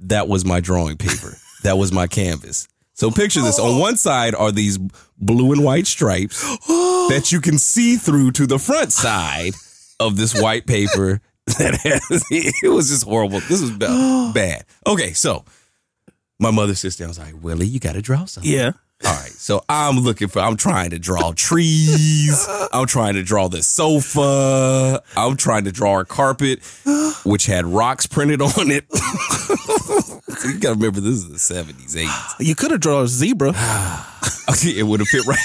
That 0.00 0.28
was 0.28 0.44
my 0.44 0.60
drawing 0.60 0.96
paper. 0.96 1.36
that 1.62 1.76
was 1.78 1.92
my 1.92 2.06
canvas. 2.06 2.68
So 2.94 3.10
picture 3.10 3.42
this. 3.42 3.58
On 3.58 3.76
oh. 3.76 3.78
one 3.78 3.96
side 3.96 4.34
are 4.34 4.52
these 4.52 4.78
blue 5.18 5.52
and 5.52 5.64
white 5.64 5.86
stripes 5.86 6.42
that 6.68 7.30
you 7.32 7.40
can 7.40 7.58
see 7.58 7.96
through 7.96 8.32
to 8.32 8.46
the 8.46 8.58
front 8.58 8.92
side 8.92 9.54
of 10.00 10.16
this 10.16 10.40
white 10.40 10.66
paper 10.66 11.20
that 11.58 11.74
has 11.82 12.24
it 12.30 12.68
was 12.68 12.88
just 12.88 13.04
horrible. 13.04 13.40
This 13.40 13.60
was 13.60 13.70
bad. 14.34 14.64
Okay, 14.86 15.12
so 15.12 15.44
my 16.40 16.50
mother 16.50 16.74
sits 16.74 16.96
down 16.96 17.06
and 17.10 17.18
was 17.18 17.18
like, 17.18 17.42
Willie, 17.42 17.66
you 17.66 17.80
gotta 17.80 18.02
draw 18.02 18.24
something. 18.24 18.50
Yeah. 18.50 18.72
All 19.04 19.12
right. 19.12 19.30
So 19.30 19.62
I'm 19.68 19.98
looking 19.98 20.28
for, 20.28 20.38
I'm 20.40 20.56
trying 20.56 20.90
to 20.90 20.98
draw 20.98 21.32
trees. 21.32 22.46
I'm 22.72 22.86
trying 22.86 23.14
to 23.14 23.22
draw 23.22 23.48
the 23.48 23.62
sofa. 23.62 25.02
I'm 25.16 25.36
trying 25.36 25.64
to 25.64 25.72
draw 25.72 26.00
a 26.00 26.04
carpet, 26.04 26.60
which 27.24 27.46
had 27.46 27.66
rocks 27.66 28.06
printed 28.06 28.40
on 28.40 28.70
it. 28.70 28.90
so 28.94 30.48
you 30.48 30.58
got 30.58 30.70
to 30.70 30.74
remember, 30.74 31.00
this 31.00 31.14
is 31.14 31.28
the 31.28 31.54
70s, 31.54 31.96
80s. 31.96 32.34
You 32.46 32.54
could 32.54 32.70
have 32.70 32.80
drawn 32.80 33.04
a 33.04 33.08
zebra. 33.08 33.52
Okay, 34.46 34.78
it 34.78 34.82
would 34.82 35.00
have 35.00 35.08
fit 35.08 35.24
right. 35.26 35.38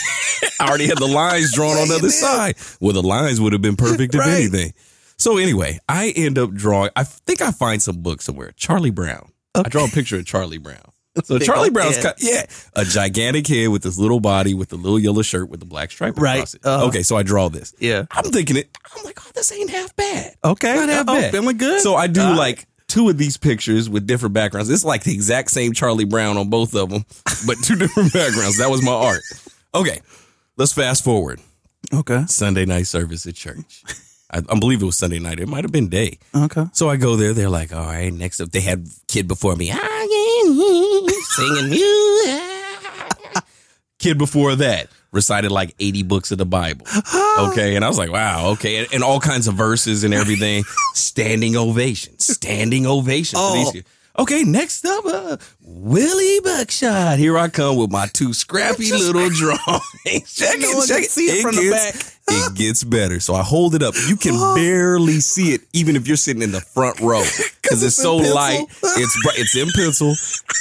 I 0.60 0.68
already 0.68 0.86
had 0.88 0.98
the 0.98 1.08
lines 1.08 1.54
drawn 1.54 1.78
on 1.78 1.88
the 1.88 1.96
other 1.96 2.10
side. 2.10 2.56
Well, 2.82 2.92
the 2.92 3.02
lines 3.02 3.40
would 3.40 3.54
have 3.54 3.62
been 3.62 3.78
perfect 3.78 4.14
if 4.14 4.20
Right. 4.20 4.30
anything. 4.42 4.74
So 5.18 5.38
anyway, 5.38 5.80
I 5.88 6.10
end 6.18 6.38
up 6.38 6.52
drawing. 6.54 6.92
I 6.98 7.06
think 7.06 7.42
I 7.42 7.52
find 7.52 7.82
some 7.82 8.02
book 8.02 8.22
somewhere. 8.22 8.52
Charlie 8.58 8.92
Brown. 8.92 9.32
I 9.56 9.64
draw 9.64 9.86
a 9.86 9.90
picture 9.90 10.18
of 10.18 10.26
Charlie 10.26 10.58
Brown. 10.58 10.92
So 11.24 11.38
Big 11.40 11.46
Charlie 11.48 11.70
Brown's 11.72 11.96
head. 11.96 12.04
cut, 12.04 12.16
yeah, 12.20 12.46
a 12.76 12.86
gigantic 12.86 13.48
head 13.48 13.70
with 13.70 13.82
this 13.84 13.98
little 13.98 14.20
body 14.20 14.54
with 14.54 14.70
the 14.70 14.76
little 14.78 15.00
yellow 15.00 15.22
shirt 15.24 15.50
with 15.50 15.60
the 15.60 15.66
black 15.66 15.92
stripe 15.92 16.18
Right. 16.18 16.36
across 16.36 16.54
it. 16.54 16.62
Uh-huh. 16.64 16.86
Okay, 16.88 17.04
so 17.04 17.18
I 17.18 17.24
draw 17.24 17.50
this. 17.50 17.74
Yeah. 17.80 18.06
I'm 18.12 18.26
thinking 18.26 18.58
it. 18.58 18.70
I'm 18.96 19.04
like, 19.04 19.20
oh, 19.26 19.32
this 19.34 19.52
ain't 19.52 19.70
half 19.72 19.96
bad. 19.96 20.36
Okay. 20.44 20.76
Not 20.76 20.90
half 20.90 21.06
Oh, 21.10 21.20
bad. 21.20 21.32
feeling 21.32 21.58
good? 21.58 21.82
So 21.82 21.96
I 21.96 22.08
do 22.08 22.22
right. 22.22 22.38
like 22.38 22.68
two 22.88 23.10
of 23.10 23.18
these 23.18 23.38
pictures 23.38 23.90
with 23.90 24.06
different 24.08 24.34
backgrounds. 24.34 24.70
It's 24.70 24.86
like 24.86 25.04
the 25.04 25.14
exact 25.14 25.52
same 25.52 25.74
Charlie 25.74 26.06
Brown 26.06 26.38
on 26.38 26.50
both 26.50 26.76
of 26.76 26.90
them, 26.90 27.04
but 27.48 27.58
two 27.64 27.76
different 27.78 28.14
backgrounds. 28.14 28.58
That 28.60 28.70
was 28.70 28.84
my 28.84 28.94
art. 28.94 29.22
Okay, 29.76 30.00
let's 30.58 30.74
fast 30.74 31.04
forward. 31.04 31.40
Okay. 31.94 32.24
Sunday 32.28 32.66
night 32.66 32.88
service 32.88 33.26
at 33.26 33.36
church. 33.36 33.84
I, 34.32 34.38
I 34.38 34.60
believe 34.60 34.82
it 34.82 34.86
was 34.86 34.98
Sunday 34.98 35.20
night. 35.20 35.40
It 35.40 35.48
might 35.48 35.64
have 35.64 35.72
been 35.72 35.90
day. 35.90 36.20
Okay. 36.36 36.66
So 36.74 36.90
I 36.90 36.98
go 36.98 37.16
there. 37.16 37.34
They're 37.34 37.50
like, 37.50 37.74
all 37.74 37.86
right, 37.86 38.14
next 38.14 38.40
up, 38.42 38.52
they 38.52 38.62
had 38.62 38.88
kid 39.08 39.28
before 39.28 39.56
me. 39.56 39.72
"Ah, 39.74 39.78
Singing 41.36 41.70
music. 41.70 42.44
Kid 44.00 44.18
before 44.18 44.56
that 44.56 44.88
recited 45.12 45.52
like 45.52 45.76
80 45.80 46.04
books 46.04 46.32
of 46.32 46.38
the 46.38 46.46
Bible. 46.46 46.86
Okay. 47.40 47.78
And 47.78 47.86
I 47.86 47.88
was 47.88 47.98
like, 47.98 48.12
wow, 48.12 48.50
okay. 48.52 48.80
And, 48.80 48.88
and 48.96 49.02
all 49.02 49.22
kinds 49.22 49.48
of 49.48 49.54
verses 49.54 50.04
and 50.04 50.14
everything. 50.14 50.64
standing 50.94 51.56
ovation. 51.56 52.20
Standing 52.20 52.86
ovation. 52.86 53.40
Oh. 53.42 53.72
Okay, 54.20 54.44
next 54.44 54.84
up, 54.86 55.06
uh, 55.06 55.38
Willie 55.62 56.42
Buckshot. 56.42 57.18
Here 57.18 57.38
I 57.38 57.48
come 57.48 57.78
with 57.78 57.90
my 57.92 58.08
two 58.08 58.34
scrappy 58.34 58.92
little 58.92 59.30
drawings. 59.34 60.36
check 60.36 60.58
it, 60.60 60.88
check 60.88 61.04
it. 61.04 61.10
see 61.12 61.28
it 61.28 61.42
from 61.42 61.56
the 61.56 61.62
gets, 61.70 62.19
It 62.32 62.56
gets 62.56 62.84
better. 62.84 63.20
So 63.20 63.34
I 63.36 63.44
hold 63.44 63.76
it 63.76 63.84
up. 63.84 63.96
You 64.08 64.16
can 64.16 64.36
oh. 64.36 64.56
barely 64.56 65.20
see 65.20 65.54
it, 65.54 65.62
even 65.74 65.96
if 65.96 66.08
you're 66.08 66.18
sitting 66.18 66.42
in 66.42 66.52
the 66.52 66.62
front 66.62 67.00
row, 67.00 67.24
because 67.62 67.84
it's, 67.84 67.96
so 67.96 68.18
light. 68.18 68.66
It's 68.84 69.18
it's 69.38 69.56
in 69.56 69.68
pencil. 69.76 70.12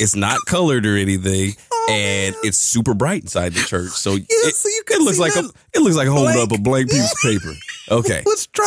It's 0.01 0.17
not 0.17 0.45
colored 0.47 0.87
or 0.87 0.97
anything, 0.97 1.53
oh, 1.73 1.87
and 1.91 2.35
it's 2.43 2.59
super 2.59 2.95
bright 2.95 3.23
inside 3.23 3.53
the 3.53 3.61
church. 3.61 3.91
So 3.91 4.15
it, 4.15 4.49
Oh, 4.49 4.51
so 4.51 4.69
you 4.69 4.83
can 4.87 5.01
it 5.01 5.05
looks 5.05 5.19
like 5.19 5.37
a 5.37 5.49
it 5.75 5.81
looks 5.81 5.97
like 5.97 6.09
holding 6.09 6.41
up 6.41 6.53
a 6.53 6.59
blank 6.59 6.91
piece 6.91 7.13
of 7.13 7.19
paper. 7.23 7.53
Okay, 7.91 8.23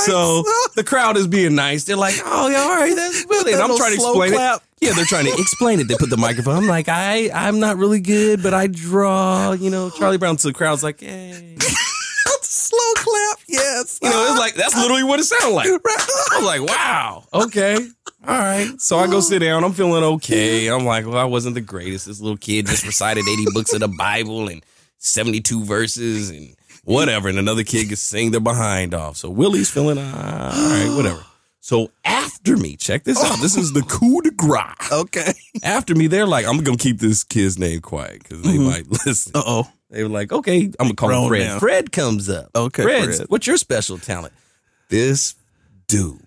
so 0.05 0.43
the 0.75 0.83
crowd 0.85 1.17
is 1.17 1.27
being 1.27 1.55
nice. 1.55 1.83
They're 1.83 1.95
like, 1.95 2.15
"Oh 2.23 2.49
yeah, 2.49 2.61
all 2.61 2.75
right, 2.75 2.95
that's 2.95 3.25
Willie." 3.27 3.53
And 3.53 3.61
I'm 3.61 3.75
trying 3.77 3.91
to 3.91 3.95
explain 3.95 4.33
clap. 4.33 4.61
it. 4.61 4.87
Yeah, 4.87 4.93
they're 4.93 5.05
trying 5.05 5.25
to 5.25 5.33
explain 5.37 5.79
it. 5.79 5.87
They 5.87 5.95
put 5.95 6.09
the 6.09 6.17
microphone. 6.17 6.55
I'm 6.55 6.67
like, 6.67 6.89
I, 6.89 7.29
I'm 7.31 7.59
not 7.59 7.77
really 7.77 7.99
good, 7.99 8.41
but 8.41 8.55
I 8.55 8.65
draw. 8.65 9.51
You 9.51 9.69
know, 9.69 9.91
Charlie 9.91 10.17
Brown. 10.17 10.39
So 10.39 10.47
the 10.47 10.55
crowd's 10.55 10.83
like, 10.83 11.01
hey. 11.01 11.55
Slow 13.51 13.59
clap. 13.59 13.77
Yes. 13.77 13.99
You 14.01 14.09
know, 14.09 14.25
it's 14.29 14.39
like 14.39 14.53
that's 14.55 14.75
literally 14.75 15.03
what 15.03 15.19
it 15.19 15.23
sounded 15.23 15.55
like. 15.55 15.67
I 15.69 16.37
was 16.37 16.45
like, 16.45 16.61
wow, 16.61 17.23
okay, 17.33 17.75
all 18.27 18.37
right. 18.37 18.69
So 18.79 18.97
I 18.97 19.07
go 19.07 19.19
sit 19.19 19.39
down. 19.39 19.63
I'm 19.63 19.73
feeling 19.73 20.03
okay. 20.03 20.67
I'm 20.67 20.85
like, 20.85 21.05
well, 21.05 21.17
I 21.17 21.25
wasn't 21.25 21.55
the 21.55 21.61
greatest. 21.61 22.05
This 22.05 22.21
little 22.21 22.37
kid 22.37 22.67
just 22.67 22.85
recited 22.85 23.23
80 23.27 23.45
books 23.53 23.73
of 23.73 23.79
the 23.79 23.87
Bible 23.87 24.47
and 24.47 24.63
72 24.99 25.63
verses 25.63 26.29
and 26.29 26.55
whatever. 26.83 27.29
And 27.29 27.39
another 27.39 27.63
kid 27.63 27.87
can 27.87 27.95
sing 27.95 28.31
their 28.31 28.39
behind 28.39 28.93
off. 28.93 29.17
So 29.17 29.29
Willie's 29.29 29.71
feeling 29.71 29.97
uh, 29.97 30.51
all 30.53 30.69
right, 30.69 30.95
whatever. 30.95 31.25
So 31.63 31.91
after 32.03 32.57
me, 32.57 32.75
check 32.75 33.03
this 33.03 33.23
out. 33.23 33.39
This 33.39 33.55
is 33.55 33.71
the 33.73 33.83
coup 33.83 34.21
de 34.21 34.31
grace. 34.31 34.91
Okay. 34.91 35.31
After 35.63 35.93
me, 35.95 36.07
they're 36.07 36.25
like, 36.25 36.45
I'm 36.47 36.57
gonna 36.63 36.75
keep 36.77 36.99
this 36.99 37.23
kid's 37.23 37.57
name 37.59 37.81
quiet 37.81 38.23
because 38.23 38.41
they 38.41 38.57
Mhm. 38.57 38.65
might 38.65 38.91
listen. 39.05 39.31
Uh 39.35 39.43
oh. 39.45 39.71
They 39.91 40.03
were 40.03 40.09
like, 40.09 40.31
okay, 40.31 40.65
I'm 40.79 40.87
gonna 40.87 40.95
call 40.95 41.11
him 41.23 41.27
Fred. 41.27 41.45
now. 41.47 41.59
Fred 41.59 41.91
comes 41.91 42.29
up. 42.29 42.49
Okay, 42.55 42.81
Fred, 42.83 43.15
Fred. 43.15 43.25
what's 43.29 43.45
your 43.45 43.57
special 43.57 43.97
talent? 43.99 44.33
This 44.89 45.35
dude 45.87 46.19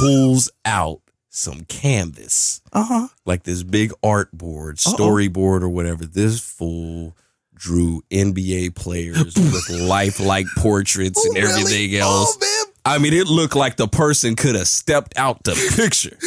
pulls 0.00 0.50
out 0.64 1.00
some 1.28 1.60
canvas, 1.66 2.60
Uh 2.72 2.84
huh. 2.84 3.08
like 3.24 3.44
this 3.44 3.62
big 3.62 3.92
art 4.02 4.32
board, 4.32 4.78
storyboard, 4.78 5.62
or 5.62 5.68
whatever. 5.68 6.04
This 6.06 6.40
fool 6.40 7.14
drew 7.54 8.02
NBA 8.10 8.74
players 8.74 9.34
with 9.36 9.70
lifelike 9.70 10.46
portraits 10.56 11.24
and 11.24 11.36
everything 11.36 11.94
else. 11.96 12.36
I 12.84 12.98
mean, 12.98 13.12
it 13.12 13.26
looked 13.26 13.54
like 13.56 13.76
the 13.76 13.88
person 13.88 14.36
could 14.36 14.54
have 14.54 14.66
stepped 14.68 15.16
out 15.16 15.42
the 15.44 15.52
picture. 15.76 16.16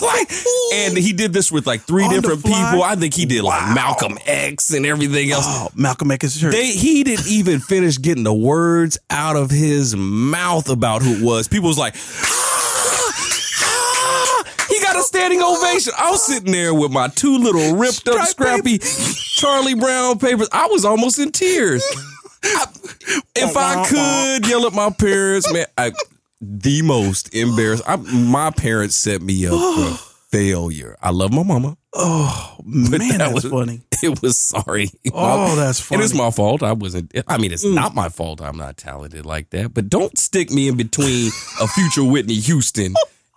Like, 0.00 0.30
and 0.74 0.96
he 0.96 1.12
did 1.12 1.32
this 1.32 1.50
with 1.50 1.66
like 1.66 1.80
three 1.80 2.04
On 2.04 2.10
different 2.10 2.44
people. 2.44 2.82
I 2.82 2.94
think 2.94 3.14
he 3.14 3.26
did 3.26 3.42
like 3.42 3.74
Malcolm 3.74 4.16
X 4.26 4.72
and 4.72 4.86
everything 4.86 5.32
else. 5.32 5.44
Oh, 5.46 5.68
Malcolm 5.74 6.10
X 6.12 6.36
shirt. 6.36 6.52
They, 6.52 6.70
he 6.70 7.02
didn't 7.02 7.26
even 7.26 7.58
finish 7.58 7.98
getting 8.00 8.22
the 8.22 8.32
words 8.32 8.98
out 9.10 9.34
of 9.36 9.50
his 9.50 9.96
mouth 9.96 10.68
about 10.68 11.02
who 11.02 11.14
it 11.16 11.22
was. 11.22 11.48
People 11.48 11.68
was 11.68 11.78
like, 11.78 11.96
"Ah, 11.96 13.12
ah." 13.64 14.44
he 14.68 14.80
got 14.80 14.96
a 14.96 15.02
standing 15.02 15.42
ovation. 15.42 15.92
I 15.98 16.10
was 16.10 16.24
sitting 16.24 16.52
there 16.52 16.72
with 16.74 16.92
my 16.92 17.08
two 17.08 17.38
little 17.38 17.76
ripped 17.76 18.06
up, 18.08 18.28
scrappy 18.28 18.78
Charlie 18.78 19.74
Brown 19.74 20.18
papers. 20.18 20.48
I 20.52 20.66
was 20.68 20.84
almost 20.84 21.18
in 21.18 21.32
tears. 21.32 21.84
I- 22.44 22.66
if 23.34 23.56
I 23.56 23.86
could 23.86 24.48
yell 24.48 24.66
at 24.66 24.72
my 24.72 24.90
parents, 24.90 25.52
man, 25.52 25.66
I, 25.76 25.92
the 26.40 26.82
most 26.82 27.34
embarrassed. 27.34 27.82
I, 27.86 27.96
my 27.96 28.50
parents 28.50 28.96
set 28.96 29.22
me 29.22 29.46
up 29.46 29.52
for 29.52 29.56
oh. 29.58 30.14
failure. 30.28 30.96
I 31.00 31.10
love 31.10 31.32
my 31.32 31.42
mama. 31.42 31.76
oh 31.94 32.56
man, 32.64 32.90
that 32.90 33.18
that's 33.18 33.34
was- 33.34 33.44
funny. 33.44 33.82
It 34.00 34.22
was 34.22 34.38
sorry. 34.38 34.90
Oh, 35.12 35.56
that's 35.56 35.90
And 35.90 36.00
it's 36.00 36.14
my 36.14 36.30
fault. 36.30 36.62
I 36.62 36.72
wasn't. 36.72 37.12
I 37.26 37.36
mean, 37.36 37.52
it's 37.52 37.64
mm. 37.66 37.74
not 37.74 37.96
my 37.96 38.08
fault. 38.08 38.40
I'm 38.40 38.56
not 38.56 38.76
talented 38.76 39.26
like 39.26 39.50
that. 39.50 39.74
But 39.74 39.88
don't 39.88 40.16
stick 40.16 40.52
me 40.52 40.68
in 40.68 40.76
between 40.76 41.32
a 41.60 41.66
future 41.66 42.04
Whitney 42.04 42.34
Houston 42.34 42.94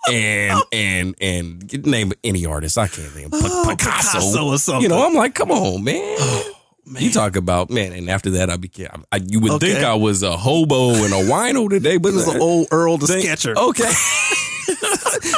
and 0.08 0.62
and 0.72 1.16
and 1.20 1.86
name 1.86 2.14
any 2.24 2.46
artist. 2.46 2.78
I 2.78 2.88
can't 2.88 3.16
name 3.16 3.32
P- 3.32 3.40
Oh, 3.42 3.66
Picasso. 3.70 4.20
Picasso 4.20 4.48
or 4.50 4.58
something. 4.60 4.84
You 4.84 4.90
know, 4.90 5.04
I'm 5.04 5.16
like, 5.16 5.34
come 5.34 5.50
on, 5.50 5.84
man. 5.84 6.18
You 6.86 7.12
talk 7.12 7.36
about 7.36 7.70
man, 7.70 7.94
and 7.94 8.10
after 8.10 8.32
that, 8.32 8.50
I 8.50 8.58
became. 8.58 8.90
I, 9.12 9.18
you 9.18 9.40
would 9.40 9.60
think 9.62 9.80
I 9.80 9.96
was 9.96 10.24
a 10.24 10.36
hobo 10.36 10.90
and 10.96 11.14
a 11.14 11.24
wino 11.32 11.70
today, 11.70 11.98
but 11.98 12.10
It 12.10 12.16
was 12.16 12.28
an 12.28 12.42
old 12.42 12.68
Earl 12.72 12.98
the 12.98 13.08
Sketcher. 13.08 13.54
Okay, 13.58 13.92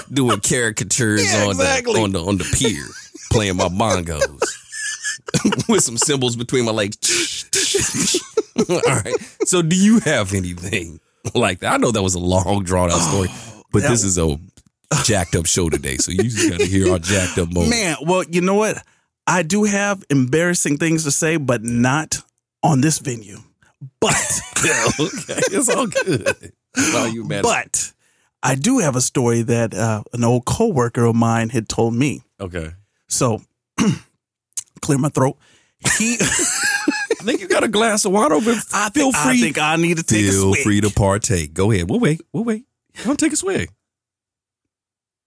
doing 0.13 0.39
caricatures 0.39 1.32
Yeah, 1.32 1.43
on 1.45 1.51
exactly. 1.51 1.93
the 1.95 1.99
on 2.01 2.12
the 2.13 2.23
on 2.23 2.38
the 2.38 2.45
pier, 2.58 2.86
playing 3.32 3.58
my 3.58 3.67
bongos 3.67 4.39
with 5.69 5.84
some 5.84 5.97
cymbals 5.97 6.36
between 6.36 6.65
my 6.65 6.71
legs. 6.71 6.97
All 8.69 8.79
right. 8.86 9.13
So, 9.45 9.62
do 9.62 9.75
you 9.75 9.99
have 9.99 10.34
anything 10.34 10.99
like 11.36 11.60
that? 11.60 11.73
I 11.73 11.77
know 11.77 11.91
that 11.91 12.01
was 12.03 12.15
a 12.15 12.19
long, 12.19 12.63
drawn 12.63 12.89
out 12.91 12.99
story, 12.99 13.27
oh, 13.32 13.63
but 13.71 13.82
that- 13.82 13.89
this 13.89 14.03
is 14.03 14.17
a 14.17 14.38
jacked 15.03 15.36
up 15.36 15.45
show 15.45 15.69
today, 15.69 15.97
so 15.97 16.12
you 16.12 16.23
just 16.23 16.49
got 16.49 16.60
to 16.60 16.65
hear 16.65 16.91
our 16.91 16.99
jacked 16.99 17.38
up 17.38 17.51
moment. 17.51 17.71
Man, 17.71 17.95
well, 18.03 18.23
you 18.23 18.41
know 18.41 18.56
what? 18.56 18.77
I 19.26 19.44
do 19.44 19.64
have 19.64 20.04
embarrassing 20.10 20.78
things 20.78 21.04
to 21.06 21.12
say, 21.12 21.38
but 21.38 21.64
not 21.64 22.22
on 22.62 22.82
this 22.82 23.00
venue. 23.00 23.38
But 24.00 24.14
Yeah, 24.66 24.86
okay, 25.00 25.42
it's 25.52 25.70
all 25.70 25.88
good. 25.88 26.54
Why 26.76 27.08
you 27.14 27.26
but 27.28 27.94
I 28.42 28.56
do 28.56 28.80
have 28.80 28.96
a 28.96 29.02
story 29.02 29.42
that 29.44 29.74
uh, 29.74 30.04
an 30.14 30.24
old 30.24 30.46
coworker 30.46 31.06
of 31.06 31.16
mine 31.16 31.50
had 31.50 31.68
told 31.70 31.94
me. 31.94 32.22
okay, 32.40 32.72
So 33.08 33.42
clear 34.82 34.98
my 34.98 35.10
throat. 35.10 35.38
He, 35.98 36.16
I 36.20 37.26
think 37.26 37.42
you 37.42 37.48
got 37.50 37.64
a 37.64 37.68
glass 37.68 38.06
of 38.06 38.12
water. 38.14 38.36
But 38.44 38.58
I 38.74 38.90
feel 38.90 39.12
think, 39.12 39.16
free. 39.24 39.32
I 39.32 39.42
think 39.42 39.58
I 39.58 39.76
need 39.76 39.98
to 39.98 40.04
take 40.04 40.26
a 40.28 40.32
feel 40.32 40.54
swig. 40.54 40.64
free 40.64 40.82
to 40.82 40.90
partake. 40.90 41.54
Go 41.54 41.72
ahead. 41.72 41.90
We'll 41.90 42.00
wait. 42.00 42.22
We'll 42.32 42.44
wait. 42.46 42.66
Don't 43.04 43.20
take 43.20 43.34
a 43.34 43.36
swig. 43.38 43.70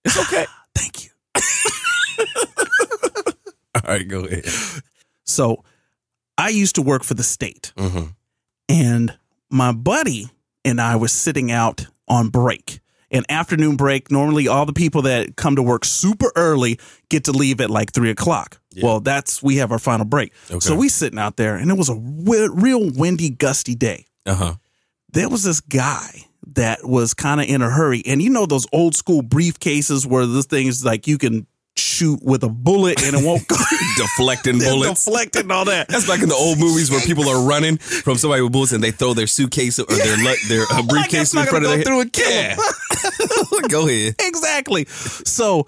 It's 0.05 0.19
okay. 0.19 0.47
Thank 0.75 1.05
you. 1.05 1.11
All 3.87 3.95
right, 3.95 4.07
go 4.07 4.25
ahead. 4.25 4.45
So 5.25 5.65
I 6.39 6.49
used 6.51 6.75
to 6.77 6.83
work 6.83 7.03
for 7.05 7.15
the 7.15 7.23
state, 7.23 7.73
Mm-hmm. 7.77 8.07
and 8.69 9.19
my 9.51 9.73
buddy 9.73 10.29
and 10.65 10.81
I 10.81 10.97
were 10.97 11.09
sitting 11.09 11.51
out 11.53 11.87
on 12.09 12.29
break. 12.29 12.81
An 13.13 13.23
afternoon 13.29 13.77
break. 13.77 14.11
Normally, 14.11 14.49
all 14.49 14.67
the 14.67 14.73
people 14.73 15.03
that 15.03 15.37
come 15.37 15.55
to 15.57 15.63
work 15.63 15.85
super 15.85 16.33
early 16.35 16.81
get 17.09 17.25
to 17.25 17.33
leave 17.33 17.61
at 17.61 17.71
like 17.71 17.93
three 17.93 18.11
o'clock. 18.11 18.61
Well, 18.83 18.99
that's 19.01 19.41
we 19.43 19.57
have 19.57 19.71
our 19.71 19.79
final 19.79 20.05
break. 20.05 20.33
Okay. 20.51 20.59
So 20.59 20.75
we 20.75 20.89
sitting 20.89 21.19
out 21.19 21.37
there, 21.37 21.55
and 21.55 21.71
it 21.71 21.75
was 21.79 21.89
a 21.89 21.95
real 21.95 22.91
windy, 22.91 23.31
gusty 23.31 23.77
day. 23.77 24.07
Uh 24.27 24.35
huh. 24.35 24.55
There 25.13 25.29
was 25.29 25.45
this 25.45 25.61
guy 25.61 26.27
that 26.55 26.85
was 26.85 27.15
kind 27.15 27.41
of 27.41 27.47
in 27.49 27.63
a 27.63 27.71
hurry, 27.71 28.03
and 28.07 28.21
you 28.21 28.29
know 28.29 28.45
those 28.45 28.67
old 28.73 28.97
school 28.97 29.23
briefcases 29.23 30.05
where 30.05 30.27
this 30.27 30.47
thing 30.47 30.67
is 30.67 30.85
like 30.85 31.07
you 31.07 31.17
can 31.17 31.47
shoot 31.97 32.21
with 32.23 32.43
a 32.45 32.49
bullet 32.49 33.03
and 33.03 33.17
it 33.17 33.25
won't 33.25 33.47
go 33.49 33.57
Deflecting 33.97 34.59
bullets. 34.59 35.05
deflected 35.05 35.43
and 35.43 35.53
all 35.53 35.65
that. 35.65 35.89
That's 35.89 36.07
back 36.07 36.23
in 36.23 36.29
the 36.29 36.35
old 36.35 36.59
movies 36.59 36.91
where 36.91 37.01
people 37.01 37.29
are 37.29 37.47
running 37.49 37.79
from 37.79 38.17
somebody 38.19 38.43
with 38.43 38.53
bullets 38.53 38.73
and 38.73 38.83
they 38.85 38.91
throw 38.91 39.15
their 39.15 39.27
suitcase 39.27 39.79
or 39.79 39.87
their 39.87 40.17
their 40.49 40.65
uh, 40.71 40.83
briefcase 40.89 41.33
in 41.33 41.39
not 41.41 41.49
front 41.49 41.65
of 41.65 41.71
their 41.71 41.79
go 41.79 41.79
head. 41.79 41.87
through 41.87 42.01
and 42.01 42.13
kill 42.13 42.31
Yeah. 42.31 42.57
go 43.69 43.89
ahead. 43.89 44.15
exactly. 44.21 44.85
So 44.87 45.67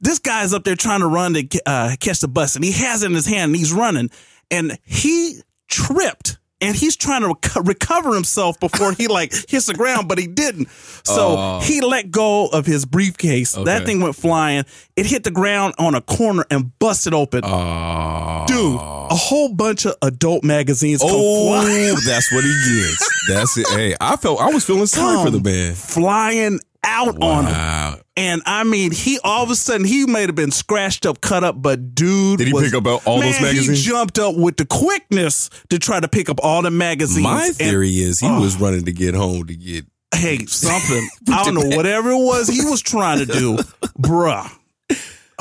this 0.00 0.18
guy's 0.18 0.52
up 0.52 0.64
there 0.64 0.74
trying 0.76 1.00
to 1.00 1.06
run 1.06 1.34
to 1.34 1.60
uh, 1.66 1.94
catch 2.00 2.20
the 2.20 2.28
bus, 2.28 2.56
and 2.56 2.64
he 2.64 2.72
has 2.72 3.02
it 3.02 3.06
in 3.06 3.12
his 3.14 3.26
hand, 3.26 3.50
and 3.50 3.56
he's 3.56 3.72
running, 3.72 4.10
and 4.50 4.76
he 4.82 5.40
tripped. 5.68 6.38
And 6.62 6.76
he's 6.76 6.94
trying 6.94 7.22
to 7.22 7.28
reco- 7.28 7.66
recover 7.66 8.14
himself 8.14 8.60
before 8.60 8.92
he 8.92 9.06
like 9.08 9.32
hits 9.48 9.66
the 9.66 9.74
ground, 9.74 10.08
but 10.08 10.18
he 10.18 10.26
didn't. 10.26 10.68
So 11.04 11.36
Oh. 11.38 11.60
he 11.60 11.80
let 11.80 12.10
go 12.10 12.48
of 12.48 12.66
his 12.66 12.84
briefcase. 12.84 13.52
That 13.52 13.86
thing 13.86 14.00
went 14.00 14.14
flying. 14.16 14.64
It 14.96 15.06
hit 15.06 15.24
the 15.24 15.30
ground 15.30 15.74
on 15.78 15.94
a 15.94 16.02
corner 16.02 16.44
and 16.50 16.78
busted 16.78 17.14
open. 17.14 17.40
Oh, 17.44 18.44
Dude, 18.46 18.76
a 18.76 19.14
whole 19.14 19.54
bunch 19.54 19.86
of 19.86 19.94
adult 20.02 20.44
magazines 20.44 21.00
Oh, 21.02 21.94
that's 22.06 22.30
what 22.32 22.44
he 22.44 22.50
gets. 22.80 23.10
That's 23.28 23.56
it. 23.56 23.68
Hey, 23.68 23.94
I 24.00 24.16
felt 24.16 24.40
I 24.40 24.50
was 24.50 24.64
feeling 24.64 24.86
sorry 24.86 25.24
for 25.24 25.30
the 25.30 25.40
man. 25.40 25.74
flying 25.74 26.60
out 26.84 27.20
on 27.22 27.46
him. 27.46 28.02
And 28.16 28.42
I 28.46 28.64
mean, 28.64 28.90
he 28.92 29.18
all 29.24 29.42
of 29.44 29.50
a 29.50 29.54
sudden 29.56 29.86
he 29.86 30.06
may 30.06 30.22
have 30.22 30.34
been 30.34 30.50
scratched 30.50 31.06
up, 31.06 31.20
cut 31.20 31.42
up, 31.44 31.60
but 31.60 31.94
dude, 31.94 32.38
Did 32.38 32.48
he 32.48 32.52
was- 32.52 32.64
pick 32.64 32.74
up 32.74 33.06
all 33.06 33.20
those 33.20 33.40
magazines? 33.40 33.78
He 33.84 33.90
jumped 33.90 34.18
up 34.18 34.34
with 34.36 34.56
the 34.56 34.66
quickness 34.66 35.48
to 35.70 35.78
try 35.78 36.00
to 36.00 36.08
pick 36.08 36.28
up 36.28 36.38
all 36.42 36.62
the 36.62 36.70
magazines. 36.70 37.22
My 37.22 37.46
And, 37.46 37.56
theory 37.56 37.90
is 38.00 38.20
he 38.20 38.26
Oh. 38.26 38.40
was 38.40 38.56
running 38.60 38.84
to 38.84 38.92
get 38.92 39.14
home 39.14 39.46
to 39.46 39.54
get. 39.56 39.86
hey, 40.14 40.44
something 40.46 41.08
I 41.32 41.44
don't 41.44 41.54
know, 41.54 41.76
whatever 41.76 42.10
it 42.10 42.18
was 42.24 42.48
he 42.48 42.62
was 42.64 42.80
trying 42.82 43.18
to 43.20 43.26
do, 43.26 43.56
bruh. 43.98 44.50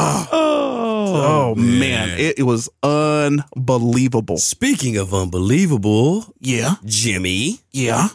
Ah. 0.02 0.30
Oh, 0.32 1.52
oh 1.52 1.56
man, 1.56 2.18
It, 2.18 2.40
it 2.40 2.44
was 2.44 2.70
unbelievable. 2.84 4.38
Speaking 4.38 4.96
of 4.98 5.14
unbelievable, 5.14 6.34
Yeah, 6.40 6.76
Jimmy, 6.86 7.60
yeah. 7.72 8.08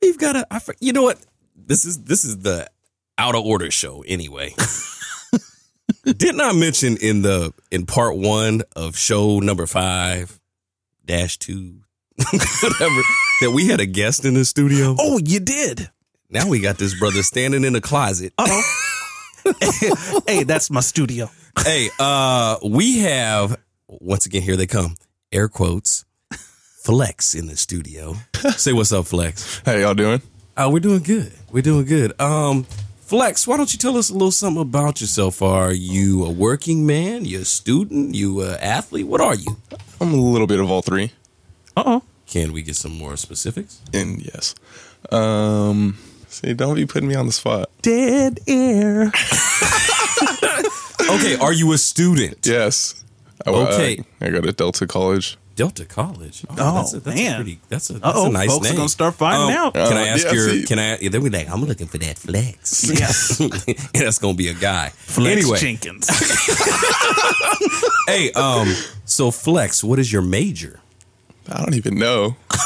we've 0.00 0.18
got 0.18 0.36
a. 0.36 0.46
I, 0.50 0.60
you 0.80 0.92
know 0.92 1.02
what? 1.02 1.18
This 1.66 1.84
is 1.84 2.02
this 2.04 2.24
is 2.24 2.38
the 2.38 2.68
out 3.18 3.34
of 3.34 3.44
order 3.44 3.70
show 3.70 4.02
anyway. 4.06 4.54
Didn't 6.04 6.40
I 6.40 6.52
mention 6.52 6.96
in 6.96 7.22
the 7.22 7.52
in 7.70 7.86
part 7.86 8.16
one 8.16 8.62
of 8.74 8.96
show 8.96 9.38
number 9.38 9.66
five 9.66 10.40
dash 11.04 11.38
two 11.38 11.80
whatever 12.16 13.00
that 13.40 13.50
we 13.54 13.68
had 13.68 13.80
a 13.80 13.86
guest 13.86 14.24
in 14.24 14.34
the 14.34 14.44
studio? 14.44 14.96
Oh, 14.98 15.18
you 15.24 15.40
did. 15.40 15.90
Now 16.30 16.48
we 16.48 16.60
got 16.60 16.78
this 16.78 16.98
brother 16.98 17.22
standing 17.22 17.64
in 17.64 17.72
the 17.74 17.80
closet. 17.80 18.32
Oh, 18.38 18.62
hey, 20.26 20.44
that's 20.44 20.70
my 20.70 20.80
studio. 20.80 21.30
hey, 21.62 21.90
uh, 21.98 22.56
we 22.64 23.00
have 23.00 23.58
once 23.88 24.26
again 24.26 24.42
here 24.42 24.56
they 24.56 24.66
come. 24.66 24.96
Air 25.30 25.48
quotes. 25.48 26.04
Flex 26.82 27.36
in 27.36 27.46
the 27.46 27.56
studio. 27.56 28.16
Say 28.56 28.72
what's 28.72 28.90
up, 28.90 29.06
Flex. 29.06 29.62
How 29.64 29.74
y'all 29.74 29.94
doing? 29.94 30.20
Oh, 30.56 30.70
we're 30.70 30.80
doing 30.80 31.02
good. 31.02 31.32
We're 31.50 31.62
doing 31.62 31.86
good. 31.86 32.18
Um, 32.20 32.64
Flex, 33.00 33.46
why 33.46 33.56
don't 33.56 33.72
you 33.72 33.78
tell 33.78 33.96
us 33.96 34.10
a 34.10 34.12
little 34.12 34.30
something 34.30 34.60
about 34.62 35.00
yourself? 35.00 35.40
Are 35.42 35.72
you 35.72 36.24
a 36.24 36.30
working 36.30 36.86
man? 36.86 37.24
You 37.24 37.40
a 37.40 37.44
student? 37.44 38.14
You 38.14 38.42
a 38.42 38.56
athlete? 38.56 39.06
What 39.06 39.20
are 39.20 39.34
you? 39.34 39.56
I'm 40.00 40.12
a 40.12 40.16
little 40.16 40.46
bit 40.46 40.60
of 40.60 40.70
all 40.70 40.82
three. 40.82 41.12
Uh 41.76 41.82
oh. 41.86 42.02
Can 42.26 42.52
we 42.52 42.62
get 42.62 42.76
some 42.76 42.92
more 42.92 43.16
specifics? 43.16 43.80
And 43.92 44.20
yes. 44.24 44.54
Um 45.10 45.98
see, 46.28 46.52
don't 46.54 46.74
be 46.76 46.86
putting 46.86 47.08
me 47.08 47.14
on 47.14 47.26
the 47.26 47.32
spot. 47.32 47.70
Dead 47.82 48.40
air. 48.46 49.12
Okay, 51.10 51.36
are 51.36 51.52
you 51.52 51.72
a 51.72 51.78
student? 51.78 52.38
Yes. 52.46 53.04
I, 53.44 53.50
Okay. 53.50 54.04
I, 54.20 54.26
I 54.26 54.30
go 54.30 54.40
to 54.40 54.52
Delta 54.52 54.86
College. 54.86 55.36
Delta 55.54 55.84
College. 55.84 56.44
Oh, 56.50 56.54
that's 56.74 56.94
a, 56.94 57.00
that's 57.00 57.16
man. 57.16 57.32
A 57.32 57.36
pretty, 57.36 57.60
that's 57.68 57.90
a, 57.90 57.94
that's 57.94 58.04
Uh-oh, 58.16 58.26
a 58.26 58.32
nice 58.32 58.48
folks 58.48 58.66
are 58.66 58.70
name. 58.70 58.76
gonna 58.78 58.88
start 58.88 59.14
finding 59.14 59.56
out. 59.56 59.74
Can 59.74 59.96
I 59.96 60.02
Uh, 60.10 60.14
ask 60.14 60.26
yeah, 60.26 60.32
your? 60.32 60.48
see. 60.50 60.64
Can 60.64 60.78
I? 60.78 60.96
They'll 60.96 61.22
be 61.22 61.30
like, 61.30 61.48
I'm 61.50 61.64
looking 61.64 61.86
for 61.86 61.98
that 61.98 62.18
flex. 62.18 62.88
Yes. 62.88 63.38
and 63.40 63.78
that's 63.94 64.18
gonna 64.18 64.34
be 64.34 64.48
a 64.48 64.54
guy. 64.54 64.88
Flex 64.90 65.42
anyway, 65.42 65.58
Jenkins. 65.58 66.08
hey, 68.06 68.32
um, 68.32 68.72
so 69.04 69.30
Flex, 69.30 69.82
what 69.84 69.98
is 69.98 70.12
your 70.12 70.22
major? 70.22 70.80
I 71.50 71.58
don't 71.58 71.74
even 71.74 71.96
know. 71.98 72.36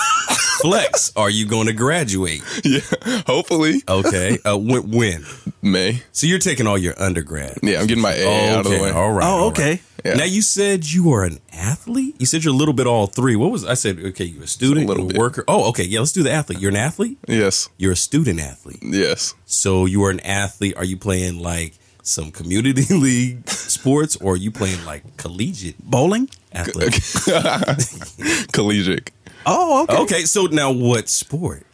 Flex, 0.61 1.13
are 1.17 1.29
you 1.31 1.47
going 1.47 1.67
to 1.67 1.73
graduate? 1.75 2.43
Yeah, 2.65 2.81
hopefully 3.27 3.83
Okay, 3.87 4.39
uh, 4.45 4.57
when? 4.57 4.91
when? 4.91 5.25
May. 5.63 6.03
So 6.13 6.27
you're 6.27 6.39
taking 6.39 6.67
all 6.67 6.79
your 6.79 6.95
undergrad. 7.01 7.59
Yeah, 7.63 7.81
I'm 7.81 7.87
getting 7.87 8.03
my 8.03 8.15
A 8.15 8.51
out 8.53 8.67
of 8.67 8.73
the 8.73 8.79
way. 8.83 8.91
All 8.91 9.13
right. 9.13 9.25
Oh, 9.27 9.45
all 9.45 9.51
right. 9.53 9.83
Okay. 10.07 10.13
Yeah. 10.13 10.15
Now 10.17 10.25
you 10.25 10.43
said 10.43 10.85
you 10.91 11.13
are 11.13 11.25
an 11.25 11.39
athlete. 11.53 12.17
You 12.19 12.27
said 12.27 12.45
you're 12.45 12.55
a 12.55 12.57
little 12.57 12.75
bit 12.75 12.87
all 12.87 13.07
three. 13.07 13.37
What 13.37 13.51
was 13.51 13.65
I 13.65 13.75
said? 13.75 13.99
Okay, 13.99 14.25
you're 14.25 14.45
a 14.45 14.47
student, 14.47 14.87
A 14.87 14.89
little 14.89 15.05
you're 15.05 15.11
a 15.11 15.15
bit. 15.15 15.19
worker. 15.19 15.45
Oh, 15.49 15.69
okay. 15.71 15.85
Yeah, 15.85 16.01
let's 16.01 16.13
do 16.13 16.23
the 16.23 16.31
athlete. 16.33 16.61
You're 16.61 16.71
an 16.71 16.77
athlete. 16.77 17.19
Yes, 17.29 17.69
You're 17.77 17.93
a 17.93 17.97
student 17.97 18.41
athlete. 18.41 18.79
yes. 18.83 19.35
So 19.47 19.85
you 19.87 20.05
are 20.05 20.11
an 20.11 20.21
athlete. 20.21 20.77
Are 20.77 20.85
you 20.85 20.97
playing 20.97 21.41
like 21.41 21.75
some 22.03 22.31
community 22.31 22.85
league 22.95 23.49
sports, 23.49 24.17
or 24.17 24.35
are 24.35 24.37
you 24.37 24.51
playing 24.51 24.85
like 24.85 25.17
collegiate 25.17 25.79
Bowling? 25.83 26.29
athlete? 26.53 27.01
Collegiate 28.53 29.11
Oh, 29.49 29.83
okay. 29.85 29.97
Okay, 30.03 30.25
so 30.25 30.47
now 30.47 30.73
what 30.73 31.09
sport? 31.09 31.65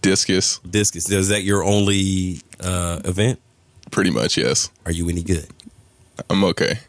discus, 0.00 0.58
Discus. 0.68 1.08
Is 1.10 1.28
that 1.28 1.42
your 1.42 1.62
only 1.64 2.40
uh, 2.60 3.00
event? 3.04 3.40
pretty 3.92 4.10
much. 4.10 4.36
Yes, 4.36 4.70
Are 4.84 4.92
you 4.92 5.08
any 5.08 5.22
good? 5.22 5.46
I'm 6.28 6.42
okay. 6.44 6.80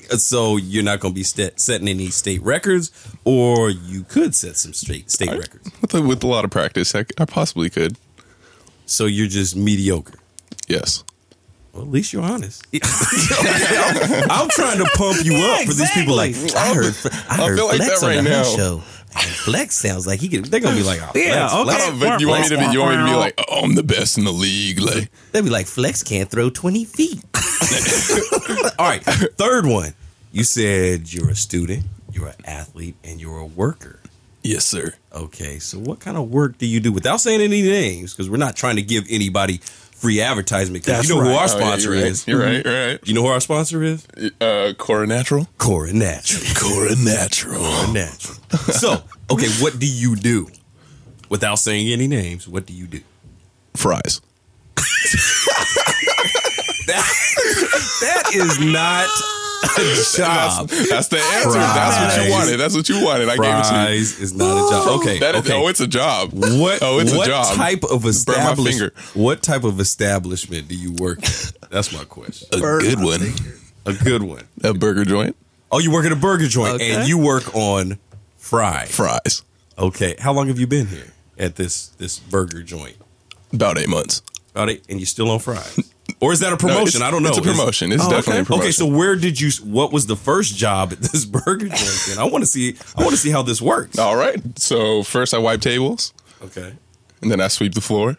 So 0.18 0.56
you're 0.56 0.82
not 0.84 1.00
going 1.00 1.12
to 1.12 1.18
be 1.18 1.22
st- 1.24 1.58
setting 1.60 1.88
any 1.88 2.08
state 2.08 2.42
records, 2.42 2.90
or 3.24 3.70
you 3.70 4.04
could 4.04 4.34
set 4.34 4.56
some 4.56 4.72
state 4.72 5.10
state 5.10 5.30
I- 5.30 5.36
records. 5.38 5.70
With 5.80 5.94
a, 5.94 6.02
with 6.02 6.22
a 6.24 6.26
lot 6.26 6.44
of 6.44 6.50
practice, 6.50 6.94
I, 6.94 7.04
I 7.18 7.24
possibly 7.24 7.70
could. 7.70 7.96
So 8.86 9.06
you're 9.06 9.28
just 9.28 9.56
mediocre. 9.56 10.18
Yes. 10.68 11.04
Well, 11.72 11.82
at 11.84 11.88
least 11.90 12.12
you're 12.12 12.22
honest. 12.22 12.66
I'm, 12.74 14.30
I'm 14.30 14.48
trying 14.50 14.78
to 14.78 14.84
pump 14.94 15.24
you 15.24 15.34
up 15.36 15.60
for 15.66 15.72
these 15.72 15.90
people. 15.92 16.14
Like 16.16 16.34
I 16.54 16.74
heard, 16.74 16.94
I 17.04 17.26
I 17.30 17.46
heard 17.48 17.56
feel 17.56 17.66
like 17.66 17.76
Flex 17.78 18.00
that 18.00 18.06
on 18.06 18.14
right 18.16 18.22
the 18.24 18.28
now. 18.30 18.42
show. 18.42 18.82
And 19.14 19.30
Flex 19.30 19.76
sounds 19.78 20.06
like 20.06 20.20
he 20.20 20.28
could. 20.28 20.46
They're 20.46 20.60
gonna 20.60 20.76
be 20.76 20.82
like, 20.82 21.00
oh, 21.02 21.12
Yeah, 21.14 21.48
Flex, 21.48 21.88
okay. 21.88 21.96
Flex. 21.96 22.10
But 22.10 22.20
you 22.20 22.28
want 22.28 22.42
me 22.42 22.48
to 22.50 22.56
be? 22.58 22.72
You 22.72 22.80
want 22.80 22.96
me 22.98 23.06
to 23.06 23.10
be 23.12 23.16
like, 23.16 23.34
oh, 23.48 23.60
I'm 23.62 23.74
the 23.74 23.82
best 23.82 24.16
in 24.18 24.24
the 24.24 24.32
league? 24.32 24.80
Like, 24.80 25.10
they'd 25.32 25.44
be 25.44 25.50
like, 25.50 25.66
Flex 25.66 26.02
can't 26.02 26.30
throw 26.30 26.50
20 26.50 26.84
feet. 26.84 27.22
All 28.78 28.86
right, 28.88 29.02
third 29.02 29.66
one. 29.66 29.94
You 30.32 30.44
said 30.44 31.12
you're 31.12 31.30
a 31.30 31.36
student, 31.36 31.84
you're 32.12 32.28
an 32.28 32.34
athlete, 32.44 32.94
and 33.04 33.20
you're 33.20 33.38
a 33.38 33.46
worker. 33.46 34.00
yes, 34.42 34.64
sir. 34.64 34.94
Okay, 35.14 35.58
so 35.58 35.78
what 35.78 36.00
kind 36.00 36.16
of 36.16 36.30
work 36.30 36.58
do 36.58 36.66
you 36.66 36.80
do 36.80 36.90
without 36.92 37.20
saying 37.20 37.40
any 37.40 37.62
names? 37.62 38.12
Because 38.14 38.30
we're 38.30 38.38
not 38.38 38.56
trying 38.56 38.76
to 38.76 38.82
give 38.82 39.04
anybody 39.10 39.58
free 39.58 40.20
advertisement. 40.20 40.84
'cause 40.84 40.94
That's 40.96 41.08
you 41.08 41.14
know 41.14 41.20
who 41.20 41.28
right. 41.28 41.34
our 41.36 41.40
Oh, 41.42 41.42
yeah, 41.42 41.46
sponsor 41.66 41.92
you're 41.94 42.02
right. 42.02 42.10
is. 42.10 42.26
You're 42.26 42.40
right. 42.40 42.64
You're 42.64 42.86
right. 42.88 43.00
You 43.04 43.14
know 43.14 43.22
who 43.22 43.28
our 43.28 43.40
sponsor 43.40 43.82
is? 43.84 44.06
Uh, 44.40 44.72
Cora 44.78 45.06
Natural. 45.06 45.46
Cora 45.58 45.92
Natural. 45.92 46.42
Cora 46.60 46.96
Natural. 46.96 47.60
Cora 47.60 47.92
Natural. 47.92 48.36
So, 48.72 49.02
okay, 49.30 49.48
what 49.62 49.78
do 49.78 49.86
you 49.86 50.16
do? 50.16 50.48
Without 51.28 51.56
saying 51.60 51.92
any 51.92 52.08
names, 52.08 52.48
what 52.48 52.66
do 52.66 52.72
you 52.72 52.86
do? 52.86 53.00
Fries. 53.74 54.20
That 56.86 58.30
is 58.34 58.58
not 58.60 59.06
a 59.64 60.16
job. 60.16 60.68
That's 60.68 61.08
the 61.08 61.18
answer. 61.18 61.50
That's 61.58 62.16
what 62.16 62.24
you 62.26 62.30
wanted. 62.32 62.56
That's 62.58 62.74
what 62.76 62.88
you 62.88 63.04
wanted. 63.04 63.28
I 63.28 63.36
gave 63.36 63.44
it 63.44 63.46
to 63.46 63.56
you. 63.56 63.62
Fries 63.64 64.20
is 64.20 64.34
not 64.34 64.44
a 64.56 64.70
job. 64.70 65.00
Okay, 65.00 65.18
That 65.20 65.34
is, 65.36 65.40
okay. 65.42 65.54
Oh, 65.54 65.68
it's 65.68 65.80
a 65.80 65.86
job. 65.86 66.30
What 66.32 66.82
Oh, 66.82 66.98
it's 66.98 67.14
what 67.14 67.26
a 67.28 67.30
job. 67.30 67.54
type 67.56 67.84
of 67.84 68.02
Burn 68.02 68.02
my 68.02 68.08
establishment? 68.10 68.94
finger. 68.94 69.18
What 69.18 69.42
type 69.42 69.64
of 69.64 69.80
establishment 69.80 70.68
do 70.68 70.74
you 70.74 70.92
work 70.94 71.22
at? 71.24 71.52
That's 71.70 71.92
my 71.92 72.04
question. 72.04 72.48
A 72.52 72.60
good 72.60 73.00
one. 73.00 73.20
A 73.86 73.92
good 73.92 74.22
one. 74.22 74.44
A 74.64 74.74
burger 74.74 75.04
joint. 75.04 75.36
Oh, 75.70 75.78
you 75.78 75.90
work 75.90 76.04
at 76.04 76.12
a 76.12 76.16
burger 76.16 76.48
joint 76.48 76.74
Okay. 76.74 76.92
and 76.94 77.08
you 77.08 77.16
work 77.18 77.54
on 77.54 77.98
fries. 78.36 78.94
Fries. 78.94 79.42
Okay. 79.78 80.14
How 80.18 80.32
long 80.32 80.48
have 80.48 80.58
you 80.58 80.66
been 80.66 80.86
here 80.88 81.12
at 81.38 81.56
this 81.56 81.88
this 81.98 82.18
burger 82.18 82.62
joint? 82.62 82.96
About 83.52 83.78
eight 83.78 83.88
months. 83.88 84.22
About 84.54 84.68
eight, 84.70 84.84
and 84.90 85.00
you 85.00 85.06
still 85.06 85.30
on 85.30 85.38
fries? 85.38 85.91
Or 86.22 86.32
is 86.32 86.38
that 86.40 86.52
a 86.52 86.56
promotion? 86.56 87.00
it's- 87.02 87.02
I 87.02 87.10
don't 87.10 87.22
know. 87.22 87.30
It's 87.30 87.38
a 87.38 87.42
promotion. 87.42 87.90
It's 87.92 88.04
Oh, 88.04 88.08
definitely 88.10 88.32
okay. 88.34 88.40
a 88.42 88.44
promotion. 88.44 88.62
Okay, 88.62 88.72
so 88.72 88.86
where 88.86 89.16
did 89.16 89.40
you? 89.40 89.50
What 89.64 89.92
was 89.92 90.06
the 90.06 90.16
first 90.16 90.56
job 90.56 90.92
at 90.92 91.00
this 91.00 91.24
burger 91.36 91.68
joint? 91.68 92.04
Then 92.08 92.18
I 92.18 92.24
want 92.24 92.42
to 92.44 92.46
see. 92.50 92.76
I 92.96 93.00
want 93.02 93.10
to 93.10 93.16
see 93.18 93.30
how 93.30 93.42
this 93.42 93.60
works. 93.60 93.98
All 93.98 94.16
right. 94.16 94.40
So 94.58 95.02
first 95.02 95.34
I 95.34 95.38
wipe 95.38 95.60
tables, 95.60 96.14
Okay. 96.44 96.74
and 97.20 97.30
then 97.30 97.40
I 97.40 97.48
sweep 97.48 97.74
the 97.74 97.80
floor, 97.80 98.16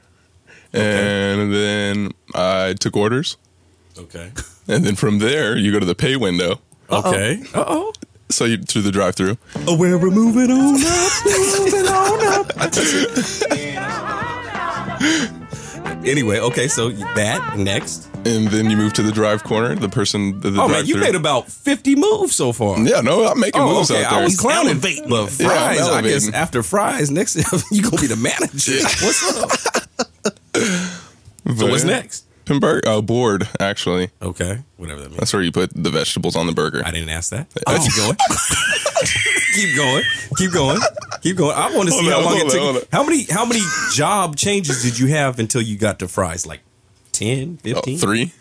and 0.73 1.53
then 1.53 2.11
I 2.35 2.73
took 2.73 2.97
orders, 2.97 3.37
Okay. 3.97 4.31
and 4.67 4.83
then 4.85 4.95
from 4.95 5.19
there 5.19 5.55
you 5.57 5.71
go 5.71 5.79
to 5.79 5.85
the 5.85 5.95
pay 5.95 6.15
window. 6.17 6.59
Okay. 6.91 7.41
Uh 7.53 7.63
oh. 7.67 7.93
So 8.29 8.45
you 8.45 8.57
through 8.57 8.81
the 8.83 8.91
drive-through. 8.91 9.37
Oh, 9.67 9.77
where 9.77 9.97
we're 9.97 10.09
moving 10.09 10.49
on 10.51 10.75
up, 10.83 11.25
moving 11.25 11.87
on 11.87 12.25
up. 12.27 12.51
anyway, 16.05 16.39
okay, 16.39 16.67
so 16.67 16.89
that 16.89 17.57
next. 17.57 18.09
And 18.25 18.47
then 18.47 18.69
you 18.69 18.77
move 18.77 18.93
to 18.93 19.01
the 19.03 19.11
drive 19.11 19.43
corner. 19.43 19.75
The 19.75 19.89
person, 19.89 20.39
the, 20.39 20.51
the 20.51 20.61
Oh 20.61 20.67
man, 20.69 20.85
you 20.85 20.95
made 20.97 21.13
about 21.15 21.49
fifty 21.49 21.95
moves 21.95 22.35
so 22.35 22.53
far. 22.53 22.79
Yeah, 22.79 23.01
no, 23.01 23.25
I'm 23.25 23.37
making 23.39 23.59
Oh, 23.61 23.73
moves 23.75 23.91
okay. 23.91 24.03
out 24.03 24.11
there. 24.11 24.19
I 24.21 24.23
was 24.23 24.39
clowning, 24.39 24.71
elevating. 24.71 25.09
but 25.09 25.37
Yeah, 25.39 25.47
I'm 25.49 25.75
fries. 25.75 25.79
I 25.89 26.01
guess 26.01 26.33
after 26.33 26.63
fries, 26.63 27.11
next 27.11 27.35
you 27.71 27.81
gonna 27.83 27.97
be 28.01 28.07
the 28.07 28.15
manager. 28.15 28.79
What's 29.05 29.23
up? 29.37 29.49
So 31.57 31.67
what's 31.67 31.83
next? 31.83 32.25
Burger, 32.45 32.81
uh, 32.87 33.01
board, 33.01 33.49
actually. 33.59 34.11
Okay, 34.21 34.59
whatever 34.77 35.01
that 35.01 35.09
means. 35.09 35.19
That's 35.19 35.33
where 35.33 35.41
you 35.41 35.51
put 35.51 35.71
the 35.73 35.89
vegetables 35.89 36.37
on 36.37 36.45
the 36.47 36.53
burger. 36.53 36.81
I 36.85 36.91
didn't 36.91 37.09
ask 37.09 37.31
that. 37.31 37.47
Keep 37.67 37.95
going. 37.97 38.15
Keep 39.53 39.75
going. 39.75 40.03
Keep 40.37 40.51
going. 40.51 40.79
Keep 41.21 41.37
going. 41.37 41.55
I 41.55 41.73
want 41.75 41.87
to 41.89 41.93
see 41.95 42.09
Hold 42.09 42.23
how 42.23 42.29
long 42.29 42.37
it 42.37 42.53
on, 42.53 42.59
hold 42.59 42.75
took. 42.81 42.91
How 42.91 43.03
many 43.03 43.23
how 43.29 43.45
many 43.45 43.61
job 43.93 44.35
changes 44.35 44.83
did 44.83 44.99
you 44.99 45.07
have 45.07 45.39
until 45.39 45.61
you 45.61 45.77
got 45.77 45.99
to 45.99 46.07
fries? 46.07 46.45
Like 46.45 46.61
10, 47.13 47.59
Oh, 47.59 47.73
15? 47.81 47.97
three? 47.97 48.31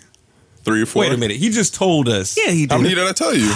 Three 0.65 0.83
or 0.83 0.87
four? 0.87 1.01
Wait 1.03 1.13
a 1.13 1.17
minute. 1.17 1.37
He 1.37 1.51
just 1.51 1.75
told 1.75 2.09
us. 2.09 2.37
Yeah, 2.37 2.53
he 2.53 2.63
did. 2.67 2.71
How 2.73 2.77
did. 2.79 2.83
many 2.85 2.95
did 2.95 3.07
I 3.09 3.13
tell 3.13 3.35
you? 3.35 3.53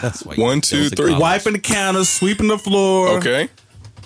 That's 0.00 0.24
why 0.24 0.34
you 0.34 0.42
One, 0.42 0.58
go 0.58 0.60
two, 0.60 0.88
to 0.90 0.96
three. 0.96 1.06
college. 1.10 1.20
Wiping 1.20 1.52
the 1.54 1.58
counter, 1.58 2.04
sweeping 2.04 2.48
the 2.48 2.58
floor, 2.58 3.08
Okay. 3.18 3.48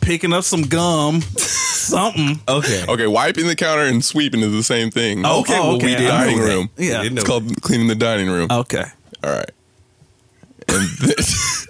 picking 0.01 0.33
up 0.33 0.45
some 0.45 0.62
gum, 0.62 1.21
something. 1.23 2.40
Okay. 2.49 2.85
Okay, 2.88 3.07
wiping 3.07 3.47
the 3.47 3.55
counter 3.57 3.83
and 3.85 4.03
sweeping 4.05 4.40
is 4.40 4.53
the 4.53 4.62
same 4.62 4.90
thing. 4.90 5.25
Oh, 5.27 5.40
Okay. 5.40 5.55
oh, 5.59 5.62
well, 5.69 5.77
okay. 5.77 5.87
we 5.87 5.93
didn't 5.93 6.09
Dining 6.09 6.38
room. 6.38 6.71
Yeah. 6.79 7.03
It's 7.05 7.25
called 7.25 7.61
cleaning 7.62 7.88
the 7.88 7.95
dining 7.95 8.29
room. 8.31 8.49
Okay. 8.51 8.85
All 9.23 9.31
right. 9.31 9.51
And 10.69 10.88
this, 11.01 11.67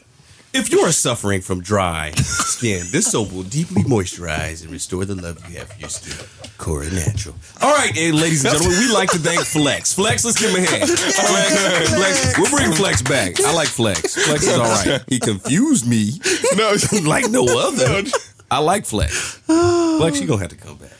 If 0.55 0.71
you 0.71 0.79
are 0.83 0.93
suffering 0.93 1.41
from 1.41 1.63
dry 1.63 2.13
skin, 2.13 2.87
this 2.93 3.11
soap 3.11 3.33
will 3.33 3.43
deeply 3.43 3.83
moisturize 3.83 4.63
and 4.63 4.71
restore 4.71 5.05
the 5.05 5.17
love 5.17 5.45
you 5.51 5.59
have 5.59 5.69
for 5.73 5.81
your 5.81 5.89
skin. 5.89 6.25
Cora 6.59 6.89
Natural. 6.93 7.35
All 7.61 7.75
right, 7.75 7.91
and 7.99 8.15
ladies 8.15 8.45
and 8.45 8.55
gentlemen, 8.55 8.79
we 8.79 8.93
like 8.93 9.11
to 9.11 9.19
thank 9.19 9.41
Flex. 9.41 9.93
Flex, 9.95 10.25
let's 10.25 10.41
give 10.41 10.51
him 10.51 10.63
a 10.63 10.71
hand. 10.71 10.89
Flex, 10.89 11.91
Flex. 11.93 12.39
We'll 12.39 12.51
bring 12.51 12.71
Flex 12.71 13.03
back. 13.03 13.41
I 13.41 13.53
like 13.53 13.67
Flex. 13.67 14.15
Flex 14.15 14.45
is 14.47 14.57
all 14.57 14.69
right. 14.87 15.03
He 15.09 15.19
confused 15.19 15.89
me 15.89 16.13
no, 16.55 16.77
like 17.03 17.29
no 17.29 17.45
other. 17.47 18.09
I 18.49 18.61
like 18.61 18.87
Flex. 18.87 19.41
Flex, 19.47 20.21
you're 20.21 20.29
going 20.29 20.39
to 20.39 20.45
have 20.45 20.51
to 20.51 20.57
come 20.57 20.77
back. 20.77 20.93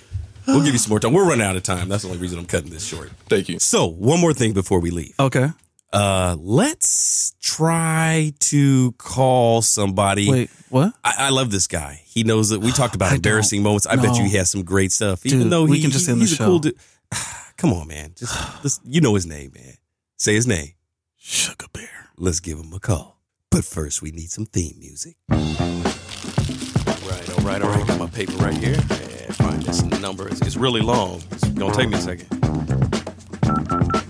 We'll 0.49 0.65
give 0.65 0.73
you 0.73 0.79
some 0.79 0.91
more 0.91 0.99
time. 0.99 1.13
We're 1.13 1.29
running 1.29 1.47
out 1.47 1.55
of 1.55 1.63
time. 1.63 1.89
That's 1.89 2.03
the 2.03 2.09
only 2.09 2.21
reason 2.21 2.41
I'm 2.41 2.47
cutting 2.47 2.71
this 2.71 2.85
short. 2.85 3.11
thank 3.29 3.49
you. 3.49 3.61
So, 3.61 3.87
one 3.87 4.21
more 4.21 4.35
thing 4.35 4.53
before 4.53 4.81
we 4.81 4.91
leave. 4.91 5.15
Okay. 5.21 5.51
Uh, 5.95 6.37
let's 6.41 7.35
try 7.41 8.33
to 8.41 8.93
call 8.93 9.63
somebody. 9.63 10.29
Wait, 10.31 10.51
what? 10.71 10.93
I, 11.05 11.15
I 11.19 11.31
love 11.31 11.51
this 11.51 11.67
guy. 11.69 12.01
He 12.05 12.25
knows 12.25 12.49
that 12.51 12.61
we 12.61 12.73
talked 12.81 12.95
about 12.95 13.13
I 13.13 13.17
embarrassing 13.17 13.59
don't 13.61 13.65
moments. 13.65 13.87
I 13.87 13.97
bet 13.97 14.17
you 14.17 14.25
he 14.25 14.37
has 14.37 14.51
some 14.51 14.65
great 14.65 14.91
stuff. 14.93 15.25
Even 15.25 15.43
Dude, 15.43 15.51
though 15.51 15.65
we 15.65 15.77
he, 15.77 15.83
can 15.83 15.91
just 15.93 16.07
he- 16.07 16.13
end 16.13 16.21
the 16.21 16.25
he's 16.27 16.35
a 16.41 16.45
cool 16.45 16.57
show. 16.59 16.71
dude. 16.71 16.79
Come 17.57 17.73
on, 17.73 17.87
man. 17.89 18.13
Just, 18.17 18.63
just 18.63 18.81
you 18.85 19.01
know 19.01 19.15
his 19.15 19.25
name, 19.27 19.53
man. 19.55 19.75
Say 20.17 20.35
his 20.35 20.47
name. 20.47 20.73
Sugar 21.17 21.67
bear. 21.73 22.09
Let's 22.19 22.41
give 22.41 22.59
him 22.59 22.73
a 22.73 22.81
call. 22.81 23.21
But 23.51 23.65
first, 23.65 24.03
we 24.03 24.11
need 24.11 24.31
some 24.31 24.47
theme 24.47 24.77
music. 24.81 25.15
All 25.31 25.37
right, 25.39 27.31
all 27.39 27.45
right, 27.45 27.63
all 27.63 27.71
right. 27.71 27.87
Got 27.87 27.99
my 28.01 28.07
paper 28.09 28.33
right 28.35 28.57
here. 28.57 28.75
And 28.75 29.37
find 29.37 29.63
this 29.63 29.83
number. 30.01 30.27
It's, 30.29 30.41
it's 30.41 30.57
really 30.57 30.81
long. 30.81 31.23
It's 31.31 31.45
gonna 31.51 31.73
take 31.75 31.89
me 31.89 31.99
a 31.99 32.01
second. 32.01 32.27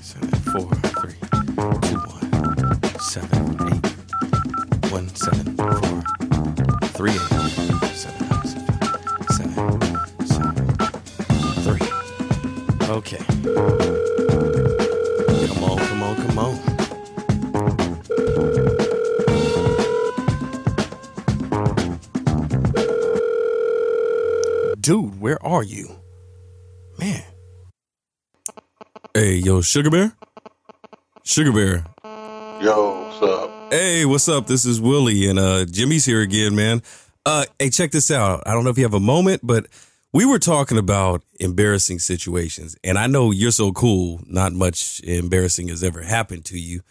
Seven, 0.02 0.30
four, 0.52 0.70
3 7.04 7.12
a.m. 7.12 7.20
7 7.92 8.32
hours. 8.32 8.50
7, 9.36 9.52
7, 10.24 10.56
3. 11.60 11.76
Okay. 12.88 13.22
Come 15.48 15.62
on, 15.64 15.76
come 15.78 16.02
on, 16.02 16.14
come 16.16 16.38
on. 16.38 16.54
Dude, 24.80 25.20
where 25.20 25.44
are 25.44 25.62
you? 25.62 25.90
Man. 26.98 27.22
Hey, 29.12 29.34
yo, 29.34 29.60
Sugar 29.60 29.90
Bear? 29.90 30.16
Sugar 31.22 31.52
Bear. 31.52 31.84
Yo, 32.62 33.10
what's 33.10 33.22
up? 33.22 33.53
Hey, 33.74 34.04
what's 34.04 34.28
up? 34.28 34.46
This 34.46 34.64
is 34.66 34.80
Willie 34.80 35.26
and 35.28 35.36
uh 35.36 35.64
Jimmy's 35.64 36.04
here 36.04 36.20
again, 36.20 36.54
man. 36.54 36.80
Uh 37.26 37.44
hey, 37.58 37.70
check 37.70 37.90
this 37.90 38.08
out. 38.08 38.44
I 38.46 38.52
don't 38.52 38.62
know 38.62 38.70
if 38.70 38.78
you 38.78 38.84
have 38.84 38.94
a 38.94 39.00
moment, 39.00 39.40
but 39.44 39.66
we 40.12 40.24
were 40.24 40.38
talking 40.38 40.78
about 40.78 41.24
embarrassing 41.40 41.98
situations. 41.98 42.76
And 42.84 42.96
I 42.96 43.08
know 43.08 43.32
you're 43.32 43.50
so 43.50 43.72
cool, 43.72 44.20
not 44.28 44.52
much 44.52 45.00
embarrassing 45.02 45.66
has 45.70 45.82
ever 45.82 46.02
happened 46.02 46.44
to 46.44 46.56
you. 46.56 46.82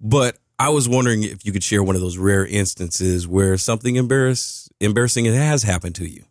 But 0.00 0.36
I 0.58 0.70
was 0.70 0.88
wondering 0.88 1.22
if 1.22 1.46
you 1.46 1.52
could 1.52 1.62
share 1.62 1.84
one 1.84 1.94
of 1.94 2.00
those 2.00 2.18
rare 2.18 2.44
instances 2.44 3.28
where 3.28 3.56
something 3.56 3.94
embarrass 3.94 4.68
embarrassing 4.80 5.26
has 5.26 5.62
happened 5.62 5.94
to 5.94 6.04
you. 6.04 6.24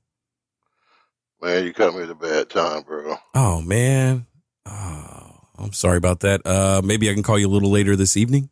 Man, 1.42 1.64
you 1.64 1.72
caught 1.72 1.96
me 1.96 2.04
at 2.04 2.10
a 2.10 2.16
bad 2.16 2.50
time, 2.50 2.82
bro. 2.82 3.16
Oh 3.36 3.62
man. 3.62 4.26
Oh, 4.66 5.38
I'm 5.58 5.72
sorry 5.72 5.96
about 5.96 6.20
that. 6.20 6.42
Uh 6.46 6.82
maybe 6.84 7.10
I 7.10 7.14
can 7.14 7.24
call 7.24 7.40
you 7.40 7.48
a 7.48 7.56
little 7.56 7.72
later 7.72 7.96
this 7.96 8.18
evening. 8.18 8.50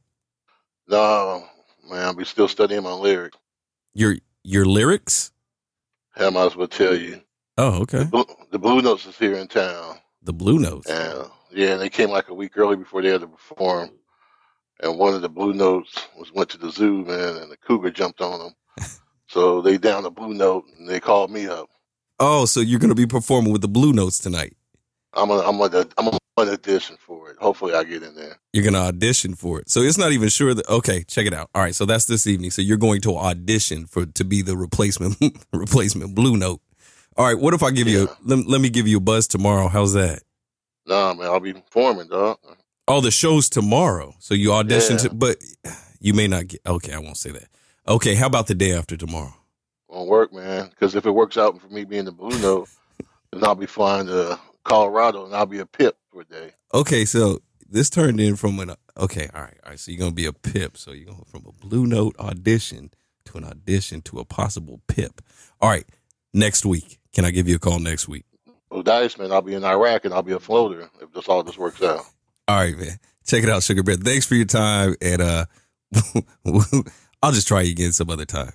No, 0.92 1.46
man, 1.90 2.04
I'll 2.04 2.14
be 2.14 2.26
still 2.26 2.50
studying 2.50 2.84
my 2.84 2.92
lyrics. 2.92 3.38
Your 3.94 4.18
your 4.44 4.66
lyrics? 4.66 5.32
I 6.18 6.30
might 6.30 6.48
as 6.48 6.56
well 6.58 6.68
tell 6.68 6.94
you. 6.94 7.22
Oh, 7.58 7.82
okay. 7.84 8.00
The 8.00 8.06
Blue, 8.06 8.26
the 8.52 8.60
Blue 8.60 8.82
Notes 8.82 9.06
is 9.06 9.18
here 9.18 9.36
in 9.36 9.48
town. 9.48 10.00
The 10.22 10.34
Blue 10.34 10.60
Notes. 10.60 10.90
And 10.90 11.30
yeah, 11.50 11.70
and 11.70 11.82
they 11.82 11.90
came 11.90 12.10
like 12.10 12.28
a 12.28 12.34
week 12.34 12.58
early 12.58 12.76
before 12.76 13.02
they 13.02 13.08
had 13.08 13.22
to 13.22 13.28
perform. 13.28 13.92
And 14.82 15.00
one 15.00 15.14
of 15.14 15.22
the 15.22 15.30
Blue 15.30 15.54
Notes 15.54 15.96
was 16.18 16.34
went 16.34 16.50
to 16.50 16.58
the 16.58 16.70
zoo, 16.70 17.06
man, 17.06 17.38
and 17.38 17.50
the 17.50 17.58
cougar 17.58 17.92
jumped 17.92 18.20
on 18.20 18.40
them. 18.40 18.88
so 19.28 19.62
they 19.62 19.78
down 19.78 20.04
the 20.04 20.12
Blue 20.12 20.34
Note, 20.34 20.66
and 20.78 20.90
they 20.90 21.00
called 21.00 21.32
me 21.32 21.48
up. 21.48 21.70
Oh, 22.20 22.44
so 22.44 22.60
you're 22.60 22.80
gonna 22.80 22.96
be 22.96 23.08
performing 23.08 23.54
with 23.54 23.62
the 23.62 23.70
Blue 23.70 23.94
Notes 23.94 24.20
tonight. 24.20 24.58
I'm 25.14 25.30
a, 25.30 25.40
I'm 25.40 25.60
a, 25.62 25.88
I'm 25.98 26.08
a, 26.10 26.18
an 26.38 26.50
audition 26.50 26.98
for 27.00 27.30
it. 27.30 27.38
Hopefully, 27.39 27.74
I 27.74 27.84
get 27.84 28.04
in 28.04 28.15
there. 28.15 28.38
You're 28.54 28.63
gonna 28.63 28.80
audition 28.80 29.36
for 29.36 29.60
it. 29.60 29.70
So 29.70 29.82
it's 29.82 29.98
not 29.98 30.12
even 30.12 30.30
sure 30.30 30.54
that. 30.54 30.67
Okay, 30.70 31.04
check 31.04 31.26
it 31.26 31.34
out. 31.34 31.50
All 31.54 31.62
right, 31.62 31.76
so 31.76 31.86
that's 31.86 32.06
this 32.06 32.26
evening. 32.28 32.52
So 32.52 32.62
you're 32.62 32.78
going 32.78 33.02
to 33.02 33.17
audition 33.17 33.86
for 33.86 34.06
to 34.06 34.24
be 34.24 34.41
the 34.41 34.56
replacement 34.58 35.17
replacement 35.54 36.15
Blue 36.15 36.38
Note. 36.38 36.62
All 37.17 37.26
right, 37.26 37.38
what 37.38 37.54
if 37.54 37.62
I 37.63 37.72
give 37.72 37.88
you? 37.88 38.06
A, 38.06 38.17
let, 38.24 38.48
let 38.48 38.62
me 38.62 38.70
give 38.70 38.88
you 38.88 38.98
a 38.98 39.02
buzz 39.02 39.28
tomorrow. 39.28 39.67
How's 39.67 39.94
that? 39.94 40.24
Nah, 40.88 41.13
man, 41.13 41.28
I'll 41.28 41.39
be 41.39 41.54
performing, 41.54 42.08
dog. 42.08 42.38
Oh, 42.88 43.02
the 43.02 43.12
show's 43.12 43.50
tomorrow. 43.50 44.15
So 44.20 44.34
you 44.34 44.54
audition 44.54 44.94
Yeah. 44.98 45.04
to, 45.04 45.13
but 45.13 45.38
you 46.00 46.13
may 46.13 46.28
not 46.28 46.48
get. 46.48 46.62
Okay, 46.65 46.94
I 46.94 47.00
won't 47.00 47.17
say 47.17 47.32
that. 47.32 47.48
Okay, 47.88 48.15
how 48.15 48.28
about 48.28 48.48
the 48.48 48.56
day 48.56 48.74
after 48.74 48.96
tomorrow? 48.96 49.34
Won't 49.89 50.10
work, 50.10 50.34
man. 50.34 50.70
Because 50.70 50.96
if 50.96 51.06
it 51.06 51.12
works 51.12 51.38
out 51.38 51.60
for 51.60 51.67
me 51.67 51.84
being 51.84 52.06
the 52.06 52.12
Blue 52.12 52.38
Note, 52.39 52.70
then 53.32 53.44
I'll 53.44 53.56
be 53.56 53.65
flying 53.65 54.08
to 54.08 54.39
Colorado 54.63 55.26
and 55.26 55.36
I'll 55.36 55.46
be 55.46 55.60
a 55.60 55.65
pip 55.65 55.98
for 56.12 56.21
a 56.21 56.26
day. 56.26 56.52
Okay, 56.74 57.06
so 57.06 57.39
this 57.69 57.89
turned 57.89 58.19
in 58.19 58.36
from 58.36 58.60
an 58.60 58.76
okay, 58.97 59.30
all 59.34 59.41
right, 59.41 59.58
all 59.63 59.69
right. 59.71 59.80
So 59.80 59.91
you're 59.91 60.00
gonna 60.00 60.12
be 60.12 60.26
a 60.26 60.34
pip. 60.34 60.78
So 60.78 60.91
you're 60.91 61.06
going 61.06 61.24
from 61.26 61.45
a 61.47 61.52
blue 61.52 61.86
note 61.86 62.15
audition 62.19 62.91
to 63.26 63.38
an 63.38 63.45
audition 63.45 64.02
to 64.04 64.19
a 64.19 64.26
possible 64.26 64.82
pip. 64.88 65.21
All 65.60 65.69
right, 65.69 65.86
next 66.34 66.65
week. 66.65 67.00
Can 67.13 67.26
I 67.26 67.32
give 67.32 67.47
you 67.47 67.56
a 67.56 67.60
call 67.60 67.80
next 67.80 68.08
week? 68.08 68.26
Well, 68.69 68.84
Dice, 68.84 69.17
man, 69.17 69.32
I'll 69.32 69.41
be 69.41 69.54
in 69.54 69.65
Iraq 69.65 70.06
and 70.06 70.13
I'll 70.13 70.24
be 70.24 70.32
a 70.32 70.39
floater 70.39 70.89
if 71.02 71.12
this 71.13 71.28
all 71.28 71.43
this 71.43 71.58
works 71.58 71.82
out. 71.82 72.06
All 72.47 72.58
right, 72.58 72.78
man. 72.78 73.00
Check 73.26 73.43
it 73.43 73.50
out, 73.50 73.63
Sugar 73.63 73.84
Bear. 73.84 73.95
Thanks 73.95 74.26
for 74.26 74.36
your 74.36 74.45
time, 74.45 74.95
and 75.02 75.21
uh, 75.21 75.45
I'll 77.21 77.32
just 77.32 77.47
try 77.47 77.62
you 77.62 77.71
again 77.71 77.91
some 77.91 78.10
other 78.10 78.26
time. 78.26 78.52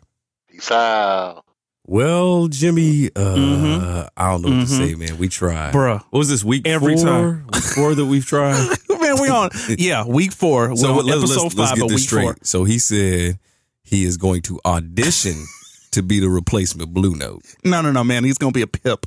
Peace 0.51 0.71
out. 0.71 1.45
Well, 1.89 2.49
Jimmy, 2.49 3.11
uh, 3.15 3.37
Mhm. 3.37 4.09
I 4.17 4.31
don't 4.33 4.43
know 4.43 4.49
what 4.59 4.67
to 4.67 4.73
Mhm. 4.73 4.77
say, 4.77 4.95
man. 4.97 5.19
We 5.19 5.29
tried, 5.29 5.73
Bruh. 5.73 6.03
What 6.11 6.19
was 6.19 6.29
this 6.29 6.43
week? 6.43 6.67
Every 6.67 6.97
four? 6.97 7.05
time. 7.05 7.47
week 7.53 7.63
four 7.63 7.95
that 7.95 8.05
we've 8.07 8.27
tried. 8.27 8.77
Man, 9.01 9.21
we 9.21 9.29
on 9.29 9.51
yeah, 9.79 10.05
week 10.05 10.33
four. 10.33 10.75
So 10.77 10.97
We're 10.97 11.03
let's, 11.03 11.19
episode 11.19 11.43
let's, 11.43 11.55
5 11.55 11.59
let's 11.59 11.73
get 11.81 11.89
this 11.89 12.03
straight. 12.03 12.23
four. 12.25 12.37
So 12.43 12.65
he 12.65 12.79
said 12.81 13.39
he 13.85 14.05
is 14.05 14.17
going 14.17 14.43
to 14.43 14.59
audition 14.65 15.47
to 15.93 16.03
be 16.03 16.19
the 16.19 16.29
replacement 16.29 16.93
Blue 16.93 17.15
Note. 17.15 17.43
No, 17.63 17.83
no, 17.83 17.93
no, 17.93 18.03
man. 18.03 18.25
He's 18.25 18.39
gonna 18.39 18.51
be 18.53 18.63
a 18.63 18.67
pip. 18.67 19.07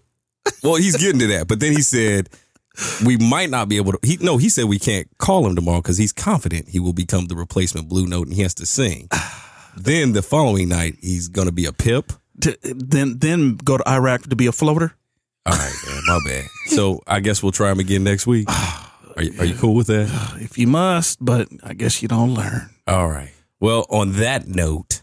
Well, 0.64 0.76
he's 0.76 0.96
getting 0.96 1.20
to 1.20 1.28
that, 1.28 1.48
but 1.50 1.60
then 1.60 1.74
he 1.74 1.82
said 1.82 2.30
we 3.04 3.18
might 3.18 3.50
not 3.50 3.68
be 3.68 3.76
able 3.76 3.92
to. 3.92 4.00
He 4.04 4.18
no, 4.22 4.38
he 4.38 4.48
said 4.48 4.66
we 4.66 4.80
can't 4.80 5.08
call 5.18 5.46
him 5.46 5.56
tomorrow 5.56 5.82
because 5.82 5.98
he's 5.98 6.14
confident 6.14 6.70
he 6.70 6.80
will 6.80 6.94
become 6.94 7.26
the 7.26 7.36
replacement 7.36 7.90
Blue 7.90 8.08
Note 8.08 8.28
and 8.28 8.36
he 8.36 8.42
has 8.44 8.54
to 8.54 8.66
sing. 8.66 9.10
then 9.76 10.14
the 10.14 10.22
following 10.22 10.70
night 10.70 10.96
he's 11.02 11.28
going 11.28 11.48
to 11.48 11.52
be 11.54 11.66
a 11.66 11.74
pip. 11.74 12.14
To, 12.42 12.58
then 12.64 13.20
then 13.20 13.56
go 13.58 13.78
to 13.78 13.88
Iraq 13.90 14.24
to 14.24 14.36
be 14.36 14.48
a 14.48 14.52
floater. 14.52 14.94
All 15.46 15.54
right, 15.54 15.74
man, 15.88 16.02
my 16.08 16.20
bad. 16.26 16.46
So 16.68 17.02
I 17.08 17.20
guess 17.20 17.42
we'll 17.42 17.52
try 17.52 17.72
him 17.72 17.80
again 17.80 18.04
next 18.04 18.28
week. 18.28 18.48
Are 18.50 19.24
you, 19.24 19.34
are 19.40 19.46
you 19.46 19.56
cool 19.56 19.76
with 19.76 19.88
that? 19.88 20.10
If 20.42 20.58
you 20.58 20.68
must, 20.68 21.24
but 21.24 21.48
I 21.64 21.74
guess 21.74 22.02
you 22.02 22.08
don't 22.08 22.34
learn. 22.34 22.70
All 22.88 23.08
right. 23.10 23.32
Well, 23.60 23.86
on 23.90 24.14
that 24.14 24.48
note, 24.48 25.02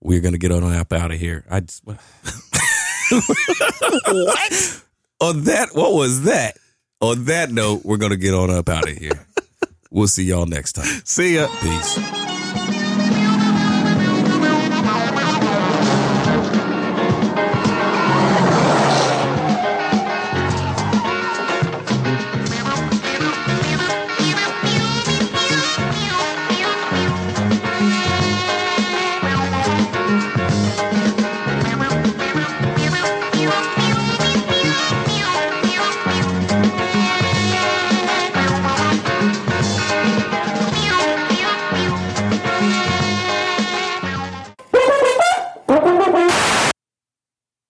we're 0.00 0.20
gonna 0.20 0.38
get 0.38 0.52
on 0.52 0.62
up 0.62 0.92
out 0.92 1.10
of 1.10 1.18
here. 1.18 1.44
I 1.50 1.60
just, 1.60 1.84
what? 1.84 1.98
on 5.20 5.44
that, 5.44 5.68
what 5.72 5.92
was 5.92 6.22
that? 6.24 6.56
On 7.00 7.24
that 7.24 7.50
note, 7.50 7.84
we're 7.84 7.96
gonna 7.96 8.16
get 8.16 8.34
on 8.34 8.50
up 8.50 8.68
out 8.68 8.88
of 8.88 8.96
here. 8.96 9.26
We'll 9.90 10.06
see 10.08 10.24
y'all 10.24 10.46
next 10.46 10.74
time. 10.74 11.02
See 11.04 11.34
ya. 11.34 11.48
Peace. 11.60 12.39